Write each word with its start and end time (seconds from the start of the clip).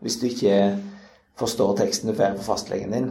hvis 0.00 0.16
du 0.16 0.26
ikke 0.30 0.54
forstår 1.40 1.74
teksten 1.76 2.08
du 2.08 2.16
får 2.16 2.36
fra 2.38 2.44
fastlegen 2.54 2.92
din, 2.94 3.08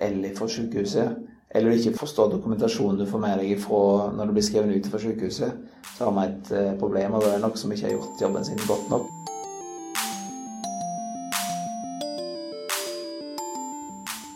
eller 0.00 0.34
fra 0.36 0.48
sykehuset, 0.48 1.14
eller 1.50 1.70
du 1.70 1.76
ikke 1.78 1.98
forstår 1.98 2.34
dokumentasjonen 2.34 3.00
du 3.00 3.06
får 3.08 3.22
med 3.22 3.40
deg 3.40 3.54
fra 3.60 4.10
når 4.14 4.28
du 4.28 4.34
blir 4.36 4.44
skrevet 4.44 4.76
ut 4.76 4.90
fra 4.92 5.00
sykehuset, 5.00 5.54
så 5.96 6.08
har 6.08 6.12
vi 6.18 6.26
et 6.28 6.50
eh, 6.56 6.74
problem, 6.80 7.16
og 7.16 7.24
det 7.24 7.30
er 7.34 7.40
noe 7.42 7.56
som 7.56 7.72
ikke 7.72 7.88
har 7.88 7.94
gjort 7.94 8.24
jobben 8.24 8.44
sin 8.46 8.60
godt 8.68 8.92
nok. 8.92 9.08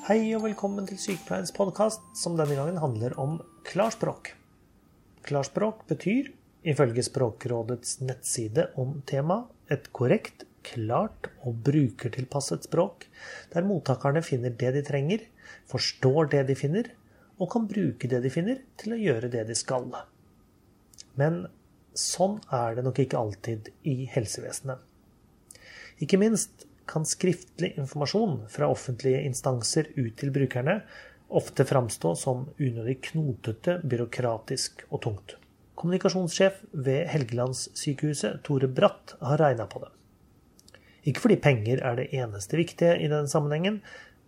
Hei 0.08 0.18
og 0.36 0.42
velkommen 0.44 0.88
til 0.88 1.00
Sykepleiens 1.00 1.52
podkast, 1.56 2.02
som 2.16 2.40
denne 2.40 2.56
gangen 2.56 2.80
handler 2.80 3.14
om 3.20 3.38
klarspråk. 3.68 4.34
Klarspråk 5.24 5.84
betyr, 5.88 6.32
ifølge 6.64 7.04
Språkrådets 7.04 8.00
nettside 8.04 8.70
om 8.80 8.98
temaet, 9.08 9.52
et 9.72 9.88
korrekt, 9.96 10.44
klart 10.66 11.28
og 11.44 11.60
brukertilpasset 11.66 12.66
språk, 12.68 13.06
der 13.52 13.66
mottakerne 13.66 14.22
finner 14.24 14.54
det 14.54 14.74
de 14.76 14.82
trenger, 14.86 15.24
forstår 15.70 16.32
det 16.34 16.44
de 16.50 16.58
finner, 16.58 16.90
og 17.38 17.50
kan 17.52 17.68
bruke 17.70 18.08
det 18.10 18.22
de 18.24 18.32
finner, 18.32 18.60
til 18.80 18.94
å 18.94 19.00
gjøre 19.00 19.30
det 19.32 19.46
de 19.48 19.56
skal. 19.58 19.88
Men 21.18 21.44
sånn 21.94 22.40
er 22.54 22.76
det 22.76 22.84
nok 22.86 23.00
ikke 23.04 23.20
alltid 23.20 23.72
i 23.86 24.04
helsevesenet. 24.10 24.78
Ikke 26.02 26.18
minst 26.18 26.66
kan 26.90 27.06
skriftlig 27.08 27.72
informasjon 27.80 28.42
fra 28.52 28.68
offentlige 28.68 29.22
instanser 29.24 29.88
ut 29.96 30.16
til 30.20 30.32
brukerne 30.34 30.80
ofte 31.34 31.64
framstå 31.66 32.14
som 32.18 32.44
unødig 32.60 33.00
knotete, 33.08 33.78
byråkratisk 33.82 34.84
og 34.90 35.02
tungt. 35.06 35.36
Kommunikasjonssjef 35.74 36.60
ved 36.86 37.08
Helgelandssykehuset, 37.10 38.42
Tore 38.46 38.68
Bratt, 38.70 39.16
har 39.20 39.40
regna 39.42 39.66
på 39.70 39.82
det. 39.82 39.90
Ikke 41.04 41.26
fordi 41.26 41.36
penger 41.44 41.82
er 41.84 41.98
det 41.98 42.10
eneste 42.16 42.56
viktige 42.56 42.96
i 42.96 43.08
denne 43.10 43.28
sammenhengen, 43.30 43.80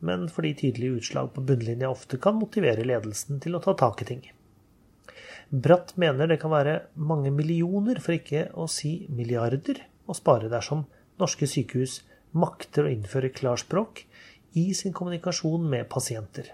men 0.04 0.26
fordi 0.28 0.52
tydelige 0.60 1.00
utslag 1.00 1.30
på 1.32 1.44
bunnlinja 1.48 1.88
ofte 1.88 2.18
kan 2.20 2.36
motivere 2.36 2.84
ledelsen 2.84 3.40
til 3.40 3.56
å 3.56 3.62
ta 3.64 3.72
tak 3.80 4.02
i 4.04 4.08
ting. 4.10 4.26
Bratt 5.50 5.94
mener 5.96 6.28
det 6.28 6.40
kan 6.42 6.52
være 6.52 6.80
mange 6.98 7.30
millioner, 7.32 8.00
for 8.02 8.16
ikke 8.16 8.48
å 8.58 8.66
si 8.68 9.06
milliarder, 9.08 9.80
å 10.06 10.14
spare 10.14 10.50
dersom 10.52 10.84
norske 11.20 11.48
sykehus 11.48 12.00
makter 12.36 12.86
å 12.86 12.92
innføre 12.92 13.32
klarspråk 13.32 14.02
i 14.58 14.68
sin 14.76 14.94
kommunikasjon 14.96 15.64
med 15.70 15.88
pasienter. 15.92 16.50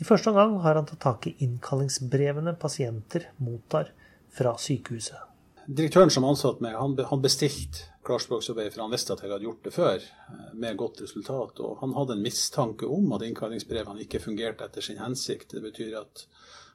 I 0.00 0.06
første 0.06 0.30
omgang 0.30 0.60
har 0.64 0.78
han 0.78 0.86
tatt 0.88 1.02
tak 1.02 1.26
i 1.28 1.34
innkallingsbrevene 1.44 2.54
pasienter 2.60 3.26
mottar 3.42 3.90
fra 4.32 4.54
sykehuset. 4.60 5.29
Direktøren 5.66 6.10
som 6.10 6.24
ansatte 6.24 6.64
meg, 6.64 6.76
han, 6.78 6.96
han 7.10 7.22
bestilte 7.22 7.90
klarspråksarbeid, 8.06 8.72
for 8.72 8.84
han 8.84 8.94
visste 8.94 9.14
at 9.14 9.22
jeg 9.22 9.32
hadde 9.32 9.46
gjort 9.46 9.66
det 9.66 9.72
før, 9.74 10.06
eh, 10.32 10.46
med 10.62 10.78
godt 10.80 11.02
resultat. 11.04 11.60
Og 11.60 11.82
han 11.82 11.94
hadde 11.98 12.16
en 12.16 12.24
mistanke 12.24 12.88
om 12.88 13.12
at 13.16 13.24
innkallingsbrevene 13.26 14.06
ikke 14.06 14.22
fungerte 14.24 14.66
etter 14.66 14.84
sin 14.84 15.02
hensikt. 15.02 15.52
Det 15.52 15.62
betyr 15.64 15.98
at 16.00 16.24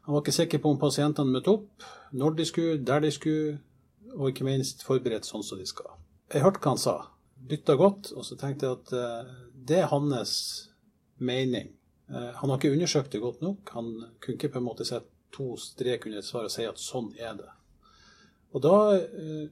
han 0.06 0.14
var 0.14 0.22
ikke 0.22 0.36
sikker 0.38 0.62
på 0.62 0.76
om 0.76 0.80
pasientene 0.82 1.34
møtte 1.34 1.56
opp, 1.56 1.88
når 2.14 2.38
de 2.38 2.46
skulle, 2.46 2.78
der 2.86 3.02
de 3.02 3.12
skulle, 3.12 3.58
og 4.14 4.30
ikke 4.30 4.46
minst 4.48 4.86
forberedt 4.86 5.26
sånn 5.28 5.44
som 5.44 5.60
de 5.60 5.66
skal. 5.68 5.98
Jeg 6.32 6.46
hørte 6.46 6.62
hva 6.62 6.76
han 6.76 6.82
sa 6.82 6.96
lytta 7.50 7.76
godt, 7.78 8.12
og 8.16 8.26
så 8.26 8.38
tenkte 8.40 8.68
jeg 8.68 8.78
at 8.78 8.94
uh, 8.96 9.34
det 9.68 9.82
er 9.82 9.90
hans 9.92 10.36
mening. 11.18 11.74
Uh, 12.10 12.32
han 12.38 12.50
har 12.50 12.58
ikke 12.58 12.74
undersøkt 12.74 13.12
det 13.14 13.22
godt 13.22 13.42
nok. 13.42 13.74
Han 13.74 13.92
kunne 14.22 14.38
ikke 14.38 14.54
på 14.54 14.62
en 14.62 14.68
måte 14.68 14.88
sette 14.88 15.10
to 15.36 15.56
strek 15.60 16.08
under 16.08 16.22
et 16.22 16.28
svar 16.28 16.48
og 16.48 16.54
si 16.54 16.66
at 16.70 16.80
sånn 16.82 17.12
er 17.20 17.36
det. 17.42 17.50
Og 18.56 18.64
da 18.64 18.78
uh, 18.96 19.46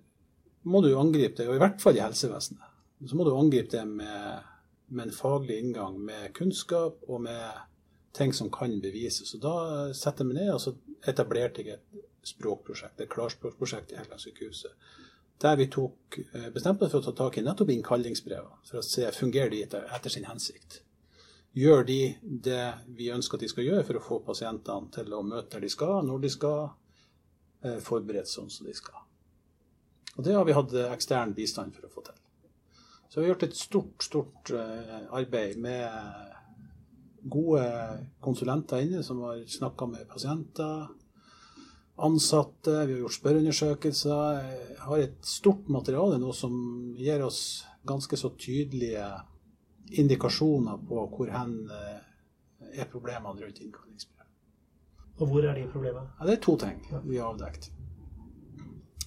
må 0.64 0.82
du 0.84 0.94
angripe 0.96 1.42
det, 1.42 1.50
og 1.52 1.58
i 1.58 1.62
hvert 1.62 1.84
fall 1.84 2.00
i 2.00 2.04
helsevesenet. 2.04 2.72
Så 3.04 3.20
må 3.20 3.28
du 3.28 3.34
angripe 3.36 3.74
det 3.74 3.84
med, 3.90 4.50
med 4.96 5.10
en 5.10 5.16
faglig 5.16 5.60
inngang, 5.60 6.00
med 6.00 6.32
kunnskap 6.38 7.04
og 7.10 7.26
med 7.26 7.64
ting 8.16 8.32
som 8.36 8.52
kan 8.54 8.78
bevises. 8.80 9.34
Og 9.36 9.44
da 9.44 9.56
setter 9.98 10.28
meg 10.28 10.40
ned 10.40 10.54
og 10.54 10.62
så 10.64 10.76
etablerte 11.10 11.66
jeg 11.66 11.82
et 11.82 12.30
språkprosjekt, 12.30 13.02
et 13.04 13.12
klarspråkprosjekt 13.12 13.92
i 13.92 14.00
Helgelandssykehuset 14.00 14.78
der 15.44 15.56
vi 15.56 15.68
tok, 15.68 16.20
eh, 16.34 16.50
bestemte 16.54 16.86
oss 16.86 16.92
for 16.92 17.02
å 17.02 17.06
ta 17.10 17.12
tak 17.26 17.38
i 17.38 17.44
nettopp 17.44 17.72
innkallingsbrevene, 17.74 18.62
for 18.70 18.80
å 18.80 18.86
se 18.86 19.10
fungerer 19.12 19.52
de 19.52 19.64
etter 19.64 20.10
sin 20.10 20.28
hensikt. 20.30 20.82
Gjør 21.56 21.86
de 21.86 22.16
det 22.24 22.74
vi 22.98 23.12
ønsker 23.14 23.38
at 23.38 23.42
de 23.42 23.50
skal 23.52 23.68
gjøre 23.68 23.84
for 23.86 24.00
å 24.00 24.06
få 24.08 24.20
pasientene 24.26 24.92
til 24.92 25.14
å 25.14 25.22
møte 25.26 25.52
der 25.52 25.66
de 25.66 25.70
skal, 25.70 26.02
når 26.08 26.22
de 26.22 26.30
skal, 26.30 26.64
eh, 26.64 26.72
forberedt 27.84 28.30
sånn 28.30 28.52
som 28.52 28.68
de 28.68 28.76
skal. 28.76 29.00
Og 30.18 30.24
Det 30.24 30.36
har 30.36 30.46
vi 30.46 30.56
hatt 30.58 30.74
ekstern 30.92 31.34
bistand 31.34 31.74
for 31.76 31.88
å 31.88 31.94
få 31.94 32.04
til. 32.06 32.20
Så 33.10 33.20
vi 33.20 33.28
har 33.28 33.36
gjort 33.36 33.44
et 33.46 33.58
stort, 33.58 34.04
stort 34.04 34.52
eh, 34.58 35.02
arbeid 35.14 35.60
med 35.62 35.90
gode 37.30 37.64
konsulenter 38.22 38.82
inne 38.84 39.04
som 39.06 39.22
har 39.24 39.44
snakka 39.48 39.86
med 39.88 40.08
pasienter, 40.10 40.88
ansatte, 41.96 42.72
vi 42.88 42.96
har 42.96 43.04
gjort 43.04 43.20
spørreundersøkelser. 43.20 44.40
Har 44.88 45.04
et 45.04 45.20
stort 45.30 45.70
materiale 45.70 46.18
nå 46.18 46.34
som 46.34 46.56
gir 46.98 47.22
oss 47.22 47.68
ganske 47.86 48.18
så 48.18 48.34
tydelige 48.40 49.06
indikasjoner 50.02 50.82
på 50.88 51.06
hvor 51.14 51.32
hen 51.36 51.56
eh, 51.70 52.02
er 52.82 52.90
problemene 52.90 53.46
rundt 53.46 53.62
innkallingsbrev. 53.62 54.23
Og 55.22 55.30
hvor 55.30 55.46
er 55.46 55.58
de 55.58 55.68
problemene? 55.72 56.10
Ja, 56.20 56.28
det 56.28 56.38
er 56.38 56.44
to 56.44 56.58
ting 56.58 56.80
vi 57.06 57.20
har 57.20 57.30
avdekt. 57.34 57.70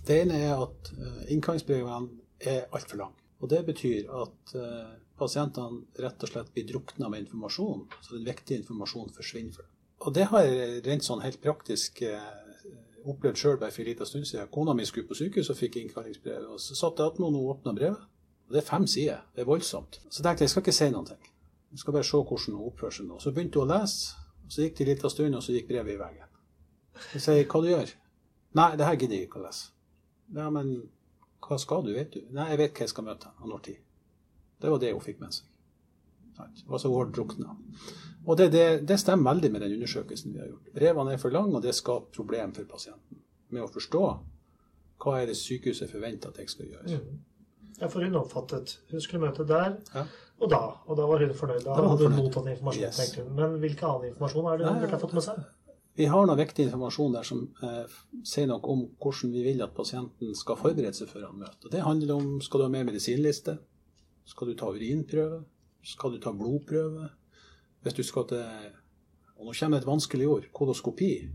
Det 0.06 0.21
ene 0.22 0.39
er 0.39 0.61
at 0.62 0.93
eh, 0.94 1.22
innkallingsbrevene 1.34 2.21
er 2.41 2.69
altfor 2.77 3.00
lange. 3.00 3.25
Og 3.43 3.50
det 3.50 3.65
betyr 3.67 4.12
at 4.22 4.55
eh, 4.55 4.93
pasientene 5.19 5.83
rett 6.03 6.22
og 6.22 6.31
slett 6.31 6.53
blir 6.55 6.69
drukna 6.69 7.11
med 7.11 7.25
informasjon, 7.25 7.89
så 8.00 8.15
den 8.15 8.28
viktige 8.28 8.62
informasjonen 8.62 9.15
forsvinner 9.17 9.56
for 9.56 9.67
dem. 9.67 9.72
Og 10.06 10.15
det 10.15 10.28
har 10.31 10.44
jeg 10.44 10.83
rent 10.87 11.06
sånn 11.06 11.25
helt 11.25 11.41
praktisk 11.43 12.05
opplevd 13.06 13.41
sjøl 13.41 13.59
bare 13.61 13.73
for 13.75 13.83
en 13.83 13.88
liten 13.91 14.09
stund 14.09 14.27
siden. 14.28 14.50
Kona 14.53 14.75
mi 14.75 14.84
skulle 14.87 15.09
på 15.09 15.17
sykehus 15.19 15.50
og 15.53 15.59
fikk 15.59 15.78
innkallingsbrev. 15.81 16.50
og 16.53 16.61
Så 16.61 16.77
satt 16.78 16.99
jeg 16.99 17.12
attmed 17.12 17.28
henne 17.28 17.43
og 17.43 17.56
åpna 17.56 17.75
brevet. 17.77 18.05
Og 18.47 18.55
Det 18.55 18.62
er 18.62 18.67
fem 18.67 18.87
sider. 18.87 19.25
Det 19.34 19.43
er 19.43 19.50
voldsomt. 19.50 20.00
Så 20.11 20.23
tenkte 20.23 20.43
jeg 20.43 20.47
jeg 20.47 20.50
skal 20.50 20.62
ikke 20.62 20.73
si 20.73 20.91
ting. 20.91 21.33
Jeg 21.73 21.78
skal 21.78 21.93
bare 21.93 22.05
se 22.05 22.17
hvordan 22.17 22.55
hun 22.55 22.67
oppfører 22.67 22.94
seg 22.94 23.06
nå. 23.06 23.19
Så 23.19 23.33
begynte 23.33 23.61
hun 23.61 23.71
å 23.71 23.75
lese. 23.75 24.25
Så 24.49 24.62
gikk 24.62 24.77
det 24.79 24.84
en 24.84 24.91
liten 24.93 25.12
stund, 25.12 25.39
og 25.39 25.43
så 25.45 25.55
gikk 25.57 25.69
brevet 25.71 25.95
i 25.95 26.01
veggen. 26.01 26.37
Jeg 27.12 27.25
sier 27.25 27.49
hva 27.51 27.62
du 27.62 27.71
gjør? 27.71 27.91
Nei, 28.57 28.71
det 28.79 28.87
her 28.89 29.01
gidder 29.01 29.19
jeg 29.19 29.29
ikke 29.29 29.41
å 29.41 29.45
lese. 29.45 29.73
Ja, 30.37 30.47
men 30.55 30.73
hva 31.45 31.59
skal 31.61 31.84
du, 31.87 31.93
vet 31.95 32.15
du? 32.15 32.23
Nei, 32.34 32.49
jeg 32.53 32.62
vet 32.62 32.79
hva 32.79 32.87
jeg 32.87 32.95
skal 32.95 33.06
møte, 33.06 33.33
og 33.43 33.51
når 33.53 33.67
tid. 33.67 33.83
Det 34.62 34.73
var 34.73 34.81
det 34.83 34.95
hun 34.95 35.05
fikk 35.05 35.21
med 35.23 35.37
seg. 35.37 35.53
Og 36.69 36.81
så 36.81 36.91
hun 36.93 37.12
drukna. 37.12 37.55
Og 38.27 38.39
det, 38.39 38.49
det, 38.53 38.65
det, 38.89 38.99
stemmer 39.01 39.33
veldig 39.33 39.53
med 39.53 39.62
den 39.62 39.77
undersøkelsen 39.77 40.35
vi 40.35 40.41
har 40.43 40.49
gjort. 40.51 40.73
Brevene 40.75 41.15
er 41.15 41.21
for 41.23 41.35
lange, 41.35 41.55
og 41.56 41.62
det 41.65 41.77
skaper 41.77 42.17
problem 42.17 42.55
for 42.56 42.69
pasienten 42.71 43.23
med 43.55 43.62
å 43.62 43.71
forstå 43.71 44.03
hva 45.03 45.12
er 45.21 45.29
det 45.29 45.37
sykehuset 45.39 45.91
forventer 45.93 46.33
at 46.33 46.41
jeg 46.41 46.51
skal 46.51 46.71
gjøre. 46.73 46.99
Mm. 46.99 47.19
Ja, 47.81 47.91
for 47.92 48.00
hun 48.00 48.16
oppfattet 48.16 48.78
Hun 48.88 49.03
skulle 49.04 49.26
møte 49.26 49.44
der 49.44 49.75
ja. 49.92 50.06
og 50.41 50.48
da, 50.48 50.62
og 50.87 50.97
da 50.97 51.04
var 51.10 51.20
hun 51.20 51.34
fornøyd. 51.37 51.64
Da 51.66 51.76
hadde 51.76 52.09
hun 52.09 52.16
mottatt 52.16 52.48
informasjon, 52.54 52.87
yes. 52.87 53.00
tenkte 53.00 53.25
hun. 53.25 53.34
Men 53.37 53.59
hvilken 53.60 53.91
annen 53.91 54.10
informasjon 54.12 54.48
er 54.53 54.60
det 54.60 54.70
hun 54.70 54.81
burde 54.81 54.97
ha 54.97 55.03
fått 55.03 55.16
med 55.19 55.26
seg? 55.26 55.44
Vi 55.97 56.09
har 56.12 56.26
noe 56.28 56.37
viktig 56.37 56.66
informasjon 56.66 57.14
der 57.16 57.25
som 57.25 57.44
eh, 57.64 57.92
sier 58.28 58.48
noe 58.50 58.60
om 58.72 58.82
hvordan 59.00 59.32
vi 59.32 59.44
vil 59.47 59.62
at 59.64 59.72
pasienten 59.76 60.34
skal 60.37 60.59
forberede 60.60 60.92
seg 60.97 61.09
før 61.09 61.31
han 61.31 61.38
møter. 61.41 61.70
Det 61.72 61.84
handler 61.84 62.19
om 62.19 62.34
skal 62.44 62.60
du 62.60 62.66
ha 62.66 62.72
med 62.72 62.91
medisinliste, 62.91 63.56
skal 64.28 64.50
du 64.50 64.58
ta 64.60 64.69
urinprøve, 64.72 65.41
skal 65.87 66.12
du 66.12 66.20
ta 66.20 66.34
blodprøve, 66.37 67.08
hvis 67.84 67.97
du 67.97 68.03
skal 68.04 68.28
til 68.32 68.44
Og 69.37 69.44
nå 69.44 69.53
kommer 69.53 69.76
et 69.76 69.87
vanskelig 69.87 70.26
ord 70.26 70.44
koloskopi. 70.53 71.28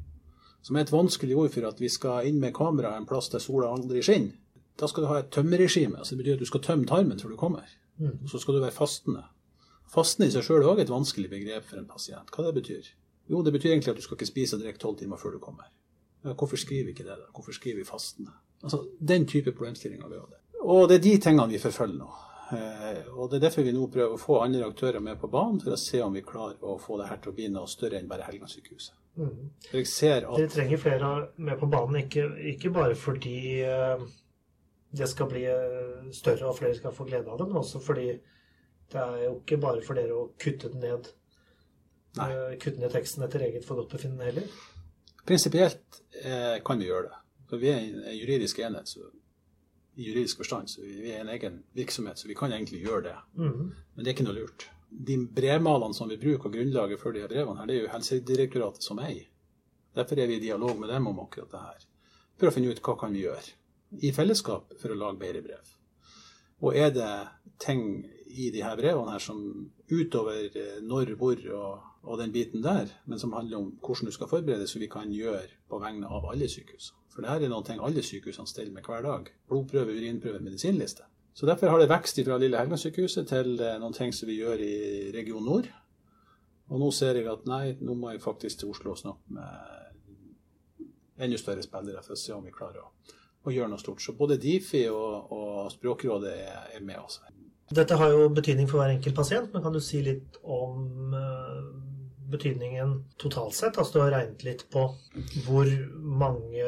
Som 0.65 0.75
er 0.75 0.87
et 0.87 0.91
vanskelig 0.91 1.35
ord 1.37 1.51
for 1.53 1.67
at 1.69 1.81
vi 1.81 1.89
skal 1.89 2.25
inn 2.25 2.39
med 2.41 2.53
kamera 2.53 2.95
en 2.97 3.05
plass 3.05 3.29
der 3.29 3.39
sola 3.39 3.69
aldri 3.69 4.01
skinner. 4.01 4.33
Da 4.79 4.87
skal 4.87 5.03
du 5.03 5.07
ha 5.11 5.19
et 5.19 5.31
tømmerregime. 5.33 5.97
altså 5.97 6.15
Det 6.15 6.23
betyr 6.23 6.39
at 6.39 6.39
du 6.39 6.49
skal 6.49 6.61
tømme 6.61 6.87
tarmen 6.87 7.19
før 7.19 7.29
du 7.29 7.37
kommer. 7.37 7.67
Mm. 7.97 8.27
Så 8.27 8.39
skal 8.39 8.55
du 8.55 8.61
være 8.63 8.71
fastende. 8.71 9.23
Fastende 9.91 10.29
i 10.29 10.31
seg 10.33 10.45
sjøl 10.47 10.63
er 10.63 10.71
òg 10.71 10.81
et 10.81 10.93
vanskelig 10.93 11.29
begrep 11.29 11.67
for 11.67 11.81
en 11.81 11.89
pasient. 11.89 12.31
Hva 12.31 12.47
det 12.47 12.55
betyr? 12.61 12.87
Jo, 13.29 13.43
det 13.43 13.53
betyr 13.53 13.73
egentlig 13.73 13.91
at 13.91 13.99
du 13.99 14.05
skal 14.05 14.17
ikke 14.17 14.29
spise 14.31 14.57
og 14.57 14.63
drikke 14.63 14.79
tolv 14.79 14.97
timer 14.99 15.19
før 15.19 15.35
du 15.35 15.39
kommer. 15.43 15.67
Ja, 16.23 16.33
hvorfor 16.33 16.57
skriver 16.57 16.89
vi 16.89 16.95
ikke 16.95 17.03
det? 17.03 17.17
da? 17.17 17.29
Hvorfor 17.33 17.51
skriver 17.51 17.81
vi 17.81 17.87
fastende? 17.87 18.31
Altså, 18.63 18.85
Den 18.99 19.27
type 19.27 19.51
problemstillinger 19.51 20.07
vi 20.07 20.15
har. 20.15 20.37
Og 20.61 20.89
det 20.89 20.95
er 20.95 21.01
de 21.01 21.17
tingene 21.17 21.49
vi 21.49 21.59
forfølger 21.59 21.97
nå. 21.97 22.09
Eh, 22.51 23.17
og 23.17 23.29
Det 23.29 23.37
er 23.37 23.45
derfor 23.47 23.63
vi 23.63 23.71
nå 23.71 23.87
prøver 23.87 24.15
å 24.15 24.19
få 24.19 24.39
andre 24.43 24.65
aktører 24.67 24.99
med 24.99 25.19
på 25.19 25.29
banen, 25.31 25.61
for 25.61 25.73
å 25.73 25.79
se 25.79 26.01
om 26.03 26.13
vi 26.13 26.21
klarer 26.21 26.59
å 26.61 26.77
få 26.79 26.97
det 26.99 27.07
her 27.09 27.21
til 27.21 27.31
å 27.31 27.35
bli 27.35 27.47
noe 27.49 27.67
større 27.67 27.99
enn 27.99 28.09
bare 28.11 28.27
Helgelandssykehuset. 28.27 28.97
Mm. 29.17 29.49
Dere 29.71 30.47
trenger 30.47 30.79
flere 30.79 31.11
med 31.35 31.59
på 31.59 31.67
banen, 31.71 32.03
ikke, 32.05 32.27
ikke 32.53 32.71
bare 32.75 32.95
fordi 32.95 33.63
uh, 33.67 34.03
det 34.91 35.07
skal 35.07 35.29
bli 35.31 35.45
eh, 35.47 36.11
større 36.15 36.49
og 36.49 36.57
flere 36.57 36.75
skal 36.75 36.93
få 36.95 37.07
glede 37.07 37.31
av 37.31 37.39
det, 37.39 37.47
men 37.47 37.61
også 37.61 37.79
fordi 37.83 38.09
det 38.91 38.99
er 38.99 39.23
jo 39.23 39.37
ikke 39.39 39.59
bare 39.63 39.83
for 39.85 39.95
dere 39.95 40.17
å 40.17 40.29
kutte 40.39 40.71
den 40.73 40.83
ned. 40.83 41.09
Nei. 42.19 42.57
kutte 42.59 42.81
ned 42.81 42.91
teksten 42.91 43.23
etter 43.23 43.45
eget 43.45 43.63
forgodtbefinnende 43.63 44.25
heller. 44.27 44.47
Prinsipielt 45.23 46.01
eh, 46.25 46.57
kan 46.65 46.81
vi 46.81 46.89
gjøre 46.89 47.07
det. 47.07 47.19
For 47.47 47.61
vi 47.61 47.69
er 47.71 47.85
en 47.85 48.17
juridisk 48.17 48.59
enhet, 48.59 48.91
så 48.91 49.07
i 49.95 50.09
juridisk 50.09 50.41
forstand. 50.41 50.69
så 50.69 50.83
Vi 50.83 51.11
er 51.11 51.21
en 51.21 51.31
egen 51.31 51.63
virksomhet, 51.75 52.19
så 52.19 52.27
vi 52.27 52.35
kan 52.35 52.51
egentlig 52.51 52.81
gjøre 52.83 53.01
det. 53.03 53.15
Mhm. 53.33 53.71
Men 53.95 54.03
det 54.03 54.11
er 54.11 54.15
ikke 54.17 54.27
noe 54.27 54.39
lurt. 54.41 54.67
De 54.91 55.17
brevmalene 55.35 55.95
som 55.95 56.09
vi 56.09 56.17
bruker, 56.19 56.49
og 56.49 56.53
grunnlaget 56.53 56.99
for 56.99 57.11
de 57.11 57.23
her 57.23 57.31
brevene, 57.31 57.59
her, 57.59 57.65
det 57.65 57.77
er 57.77 57.81
jo 57.81 57.93
Helsedirektoratet 57.93 58.83
som 58.83 58.99
eier. 58.99 59.29
Derfor 59.95 60.19
er 60.19 60.27
vi 60.27 60.35
i 60.35 60.43
dialog 60.43 60.79
med 60.79 60.89
dem 60.89 61.07
om 61.07 61.19
akkurat 61.19 61.51
det 61.51 61.59
her. 61.59 61.87
For 62.39 62.47
å 62.47 62.51
finne 62.51 62.71
ut 62.71 62.81
hva 62.83 62.97
kan 62.99 63.13
vi 63.13 63.23
gjøre 63.23 63.55
i 63.99 64.11
fellesskap 64.15 64.73
for 64.79 64.93
å 64.93 64.97
lage 64.97 65.19
bedre 65.21 65.43
brev. 65.45 65.75
Og 66.61 66.77
er 66.77 66.91
det 66.95 67.11
ting 67.61 68.05
i 68.31 68.49
de 68.53 68.63
her 68.63 68.77
brevene 68.79 69.11
her 69.11 69.23
som 69.23 69.41
utover 69.91 70.55
eh, 70.55 70.79
når, 70.85 71.15
hvor 71.19 71.41
og, 71.51 71.87
og 72.07 72.19
den 72.21 72.31
biten 72.31 72.63
der, 72.63 72.89
men 73.05 73.19
som 73.19 73.33
handler 73.35 73.59
om 73.59 73.71
hvordan 73.83 74.07
du 74.07 74.15
skal 74.15 74.29
forberede, 74.31 74.67
så 74.67 74.79
vi 74.79 74.89
kan 74.91 75.11
gjøre 75.11 75.49
på 75.69 75.79
vegne 75.81 76.07
av 76.07 76.29
alle 76.31 76.47
sykehus. 76.49 76.93
For 77.11 77.23
det 77.23 77.33
her 77.33 77.43
er 77.43 77.51
noe 77.51 77.65
ting 77.67 77.81
alle 77.83 78.03
sykehusene 78.05 78.47
stiller 78.47 78.71
med 78.71 78.87
hver 78.87 79.03
dag. 79.03 79.27
Blodprøve, 79.49 79.97
urinprøve, 79.97 80.39
medisinliste. 80.39 81.03
Så 81.33 81.47
derfor 81.47 81.71
har 81.71 81.79
det 81.79 81.89
vekst 81.91 82.19
fra 82.25 82.37
Lille 82.39 82.59
Helgelandssykehuset 82.59 83.27
til 83.27 83.59
eh, 83.59 83.77
noen 83.81 83.95
ting 83.95 84.15
som 84.15 84.29
vi 84.31 84.39
gjør 84.39 84.63
i 84.63 84.75
Region 85.15 85.43
Nord. 85.47 85.67
Og 86.71 86.79
nå 86.79 86.91
ser 86.95 87.19
jeg 87.19 87.27
at 87.27 87.47
nei, 87.51 87.75
nå 87.83 87.95
må 87.99 88.13
jeg 88.13 88.23
faktisk 88.23 88.61
til 88.61 88.71
Oslo 88.71 88.93
og 88.93 88.99
snakke 89.01 89.35
med 89.35 90.85
enda 91.21 91.37
større 91.37 91.63
spillere 91.65 92.03
for 92.05 92.15
å 92.15 92.19
se 92.19 92.31
om 92.33 92.45
vi 92.47 92.53
klarer 92.55 92.85
å, 92.85 92.91
å 93.43 93.53
gjøre 93.53 93.71
noe 93.71 93.81
stort. 93.81 94.01
Så 94.03 94.15
både 94.17 94.39
Difi 94.41 94.85
og, 94.91 95.31
og 95.33 95.71
Språkrådet 95.73 96.33
er, 96.33 96.65
er 96.77 96.83
med 96.85 96.99
oss. 97.01 97.21
Dette 97.71 97.95
har 97.95 98.11
jo 98.11 98.27
betydning 98.35 98.67
for 98.67 98.81
hver 98.81 98.91
enkelt 98.91 99.15
pasient, 99.15 99.53
men 99.53 99.63
kan 99.63 99.73
du 99.73 99.79
si 99.83 100.01
litt 100.03 100.37
om 100.43 101.13
eh, 101.15 101.61
betydningen 102.31 102.97
totalt 103.21 103.55
sett? 103.55 103.77
Altså 103.77 103.97
du 103.97 104.01
har 104.03 104.11
regnet 104.15 104.43
litt 104.47 104.65
på 104.71 104.83
hvor 105.45 105.71
mange 105.97 106.65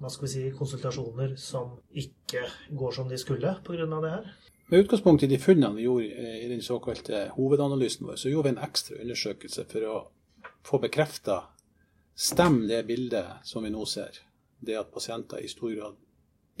hva 0.00 0.10
skal 0.10 0.26
vi 0.26 0.32
si, 0.32 0.44
konsultasjoner 0.56 1.34
som 1.40 1.74
ikke 1.90 2.46
går 2.78 2.96
som 2.96 3.10
de 3.10 3.18
skulle 3.20 3.56
pga. 3.66 3.86
det 3.90 4.14
her? 4.14 4.30
Med 4.70 4.84
utgangspunkt 4.84 5.26
i 5.26 5.30
de 5.30 5.38
funnene 5.42 5.74
vi 5.74 5.88
gjorde 5.88 6.10
eh, 6.14 6.40
i 6.46 6.48
den 6.50 6.62
såkalte 6.62 7.26
hovedanalysen 7.34 8.06
vår, 8.06 8.20
så 8.22 8.30
gjorde 8.30 8.50
vi 8.50 8.56
en 8.56 8.64
ekstra 8.68 9.00
undersøkelse 9.02 9.66
for 9.72 9.90
å 9.90 9.96
få 10.66 10.78
bekrefta 10.78 11.42
stemmer 12.14 12.68
det 12.68 12.84
bildet 12.86 13.42
som 13.48 13.64
vi 13.64 13.72
nå 13.74 13.82
ser. 13.88 14.20
Det 14.60 14.76
at 14.76 14.90
pasienter 14.92 15.40
i 15.42 15.48
stor 15.48 15.72
grad 15.74 15.96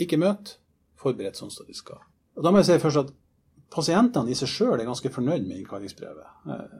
ikke 0.00 0.18
møter 0.20 0.56
forberedt 1.00 1.36
sånn 1.36 1.50
som 1.52 1.66
de 1.66 1.74
skal. 1.76 2.00
Og 2.36 2.44
Da 2.44 2.50
må 2.50 2.60
jeg 2.62 2.70
si 2.70 2.78
først 2.82 3.02
at 3.02 3.12
pasientene 3.70 4.30
i 4.30 4.34
seg 4.38 4.48
sjøl 4.48 4.80
er 4.80 4.88
ganske 4.88 5.12
fornøyd 5.12 5.46
med 5.46 5.60
innkallingsbrevet. 5.60 6.26
Eh, 6.46 6.78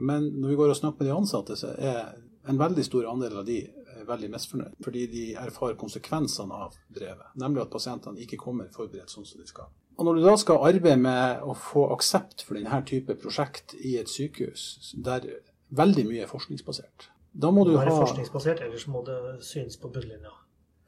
Men 0.00 0.28
når 0.40 0.48
vi 0.48 0.56
går 0.60 0.70
og 0.70 0.76
snakker 0.78 1.02
med 1.02 1.08
de 1.08 1.14
ansatte, 1.16 1.56
så 1.58 1.72
er 1.74 2.14
en 2.48 2.58
veldig 2.58 2.84
stor 2.86 3.08
andel 3.10 3.40
av 3.40 3.44
de 3.46 3.56
eh, 3.66 4.04
veldig 4.06 4.30
misfornøyd. 4.30 4.76
Fordi 4.84 5.06
de 5.10 5.24
erfarer 5.34 5.74
konsekvensene 5.80 6.54
av 6.54 6.76
brevet, 6.94 7.26
nemlig 7.34 7.64
at 7.64 7.72
pasientene 7.72 8.22
ikke 8.22 8.38
kommer 8.38 8.70
forberedt 8.70 9.10
sånn 9.10 9.26
som 9.26 9.40
de 9.40 9.46
skal. 9.50 9.66
Og 9.98 10.06
Når 10.06 10.14
du 10.14 10.22
da 10.22 10.36
skal 10.38 10.62
arbeide 10.62 11.00
med 11.02 11.42
å 11.42 11.56
få 11.58 11.88
aksept 11.92 12.44
for 12.46 12.54
denne 12.54 12.78
type 12.86 13.16
prosjekt 13.18 13.74
i 13.74 13.96
et 13.98 14.08
sykehus, 14.08 14.94
der 14.94 15.26
veldig 15.74 16.04
mye 16.06 16.22
er 16.22 16.30
forskningsbasert, 16.30 17.08
da 17.34 17.50
må 17.50 17.64
Det 17.64 17.72
du 17.72 17.76
må 17.76 17.82
være 17.82 17.90
det 17.90 17.98
forskningsbasert, 18.06 18.60
ellers 18.62 18.86
må 18.86 19.02
det 19.04 19.18
synes 19.44 19.76
på 19.76 19.90
bunnlinja. 19.90 20.30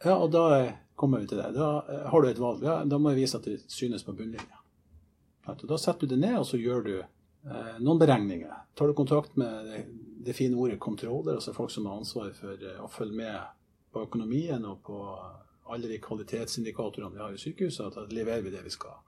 Ja, 0.04 0.16
og 0.16 0.30
da 0.32 0.72
kommer 0.96 1.20
vi 1.20 1.28
til 1.28 1.40
det. 1.40 1.52
Da 1.56 1.70
eh, 1.88 2.06
har 2.10 2.22
du 2.22 2.28
et 2.28 2.40
valg. 2.40 2.64
Ja, 2.64 2.80
da 2.88 2.98
må 2.98 3.12
jeg 3.12 3.22
vise 3.24 3.40
at 3.40 3.48
det 3.48 3.60
synes 3.68 4.04
på 4.06 4.16
bunnlinja. 4.16 4.60
Da 5.44 5.78
setter 5.80 6.06
du 6.06 6.14
det 6.14 6.20
ned, 6.20 6.38
og 6.38 6.46
så 6.46 6.60
gjør 6.60 6.86
du 6.86 6.94
eh, 7.00 7.76
noen 7.80 8.00
beregninger. 8.00 8.54
Tar 8.76 8.90
du 8.90 8.96
kontakt 8.96 9.36
med 9.40 9.68
det, 9.68 9.84
det 10.24 10.36
fine 10.36 10.56
ordet 10.60 10.80
controller, 10.80 11.36
altså 11.36 11.56
folk 11.56 11.72
som 11.72 11.88
har 11.88 12.00
ansvar 12.00 12.32
for 12.36 12.56
eh, 12.56 12.80
å 12.80 12.88
følge 12.92 13.18
med 13.20 13.38
på 13.90 14.04
økonomien 14.06 14.64
og 14.68 14.82
på 14.86 14.98
alle 15.70 15.88
de 15.90 16.00
kvalitetsindikatorene 16.02 17.14
vi 17.14 17.22
har 17.22 17.34
i 17.34 17.40
sykehuset, 17.40 17.86
at 17.90 17.96
da 17.98 18.14
leverer 18.14 18.44
vi 18.46 18.52
det 18.54 18.62
vi 18.64 18.72
skal. 18.72 18.98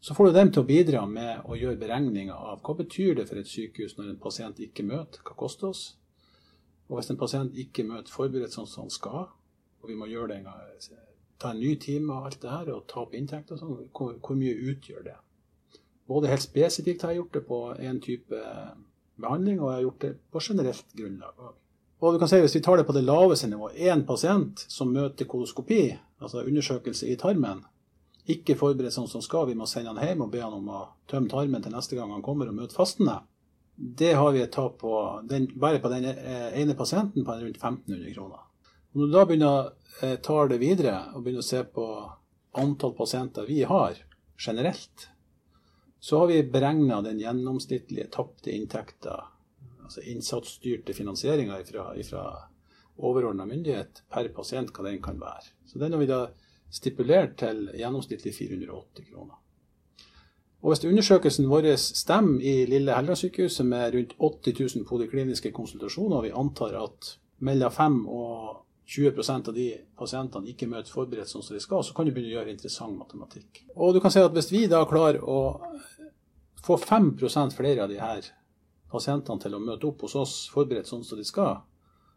Så 0.00 0.14
får 0.14 0.28
du 0.28 0.36
dem 0.36 0.52
til 0.52 0.62
å 0.62 0.68
bidra 0.68 1.02
med 1.08 1.46
å 1.48 1.56
gjøre 1.58 1.80
beregninger 1.80 2.34
av 2.34 2.60
hva 2.62 2.76
betyr 2.78 3.16
det 3.18 3.26
for 3.28 3.40
et 3.40 3.50
sykehus 3.50 3.96
når 3.96 4.12
en 4.12 4.20
pasient 4.22 4.60
ikke 4.62 4.84
møter, 4.86 5.22
hva 5.26 5.34
koster 5.38 5.72
oss? 5.72 5.86
Og 6.86 6.98
hvis 6.98 7.10
en 7.10 7.18
pasient 7.18 7.56
ikke 7.58 7.86
møter 7.88 8.14
forberedt 8.14 8.54
sånn 8.54 8.68
som 8.70 8.84
han 8.84 8.94
skal, 8.94 9.26
og 9.82 9.90
vi 9.90 9.98
må 9.98 10.08
gjøre 10.10 10.32
det 10.32 10.40
en 10.40 10.48
gang, 10.48 11.04
ta 11.38 11.52
en 11.52 11.60
ny 11.60 11.74
time 11.80 12.14
og 12.14 12.30
alt 12.30 12.40
det 12.42 12.50
her, 12.50 12.72
og 12.72 12.86
ta 12.88 13.02
opp 13.02 13.14
inntekt 13.14 13.52
og 13.52 13.60
sånn, 13.60 13.76
hvor, 13.92 14.16
hvor 14.24 14.38
mye 14.38 14.56
utgjør 14.72 15.04
det? 15.06 15.16
Både 16.06 16.30
helt 16.30 16.44
spesifikt 16.44 17.02
har 17.02 17.12
jeg 17.12 17.20
gjort 17.20 17.36
det 17.36 17.44
på 17.48 17.60
en 17.74 18.00
type 18.00 18.42
behandling, 19.20 19.60
og 19.60 19.70
jeg 19.70 19.76
har 19.76 19.86
gjort 19.86 20.02
det 20.04 20.12
på 20.32 20.42
generelt 20.48 20.98
grunnlag 20.98 21.46
òg. 21.48 21.54
Og 22.00 22.12
du 22.12 22.18
kan 22.20 22.28
si, 22.28 22.40
Hvis 22.40 22.54
vi 22.54 22.60
tar 22.60 22.76
det 22.76 22.86
på 22.86 22.92
det 22.92 23.04
laveste 23.04 23.48
nivået, 23.48 23.78
én 23.80 24.04
pasient 24.06 24.66
som 24.68 24.92
møter 24.92 25.24
koloskopi, 25.24 25.96
altså 26.20 26.44
undersøkelse 26.44 27.08
i 27.08 27.16
tarmen, 27.16 27.64
ikke 28.26 28.56
forberedt 28.58 28.92
sånn 28.92 29.08
som 29.08 29.22
skal, 29.22 29.46
vi 29.48 29.54
må 29.54 29.66
sende 29.66 29.94
han 29.94 30.02
hjem 30.02 30.26
og 30.26 30.30
be 30.30 30.42
han 30.42 30.52
om 30.52 30.68
å 30.68 30.82
tømme 31.08 31.30
tarmen 31.30 31.62
til 31.62 31.72
neste 31.72 31.96
gang 31.96 32.12
han 32.12 32.24
kommer 32.26 32.50
og 32.50 32.58
møter 32.58 32.76
fastene, 32.76 33.20
det 33.76 34.14
har 34.16 34.32
vi 34.32 34.42
et 34.42 34.52
tap 34.52 34.78
på 34.80 34.92
den, 35.28 35.50
bare 35.60 35.80
på 35.80 35.88
den 35.92 36.04
ene 36.06 36.74
pasienten 36.74 37.24
på 37.24 37.32
rundt 37.32 37.60
1500 37.60 38.14
kroner. 38.14 38.45
Og 38.96 39.02
når 39.02 39.08
du 39.08 39.12
da 39.12 39.24
begynner 39.28 39.50
å 39.52 39.64
eh, 40.06 40.16
ta 40.24 40.38
det 40.48 40.56
videre 40.56 40.94
og 41.12 41.20
begynner 41.20 41.44
å 41.44 41.46
se 41.50 41.58
på 41.68 41.84
antall 42.56 42.94
pasienter 42.96 43.44
vi 43.44 43.58
har 43.68 43.98
generelt, 44.40 45.10
så 46.00 46.22
har 46.22 46.30
vi 46.30 46.38
beregna 46.48 47.02
den 47.04 47.20
gjennomsnittlige 47.20 48.08
tapte 48.14 48.54
inntekta, 48.56 49.18
altså 49.84 50.00
innsatsstyrte 50.00 50.96
finansieringa 50.96 51.60
fra 51.68 52.24
overordna 52.96 53.44
myndighet 53.44 54.00
per 54.08 54.32
pasient, 54.32 54.72
hva 54.72 54.88
den 54.88 55.02
kan 55.04 55.20
være. 55.20 55.52
Så 55.68 55.82
den 55.82 55.92
har 55.92 56.00
vi 56.00 56.08
da 56.08 56.22
stipulert 56.72 57.36
til 57.44 57.66
gjennomsnittlig 57.76 58.32
480 58.32 59.10
kroner. 59.12 59.36
Og 60.64 60.72
Hvis 60.72 60.88
undersøkelsen 60.88 61.52
vår 61.52 61.74
stemmer 61.76 62.40
i 62.40 62.62
Lille 62.64 62.96
Helgelandssykehuset 62.96 63.68
med 63.68 63.92
rundt 63.92 64.16
80 64.16 64.62
000 64.80 64.88
polikliniske 64.88 65.52
konsultasjoner, 65.52 66.16
og 66.16 66.24
vi 66.24 66.32
antar 66.32 66.80
at 66.80 67.18
mellom 67.44 67.76
5 67.76 68.06
og 68.08 68.62
20% 68.86 69.48
av 69.50 69.54
de 69.54 69.66
pasientene 69.98 70.52
ikke 70.52 70.68
møter 70.70 70.92
forberedt 70.94 71.30
sånn 71.30 71.42
som 71.42 71.56
de 71.56 71.62
skal, 71.62 71.82
så 71.82 71.94
kan 71.94 72.06
du 72.06 72.12
begynne 72.14 72.30
å 72.30 72.38
gjøre 72.38 72.52
interessant 72.54 72.98
matematikk. 72.98 73.64
Og 73.74 73.96
du 73.96 74.00
kan 74.00 74.12
si 74.14 74.22
at 74.22 74.34
Hvis 74.34 74.52
vi 74.52 74.66
da 74.70 74.84
klarer 74.86 75.22
å 75.22 75.60
få 76.62 76.76
5% 76.78 77.56
flere 77.56 77.82
av 77.82 77.90
de 77.90 77.98
her 77.98 78.28
pasientene 78.90 79.42
til 79.42 79.56
å 79.56 79.62
møte 79.62 79.88
opp 79.88 80.06
hos 80.06 80.14
oss 80.14 80.36
forberedt 80.52 80.86
sånn 80.86 81.04
som 81.04 81.18
de 81.18 81.26
skal, 81.26 81.58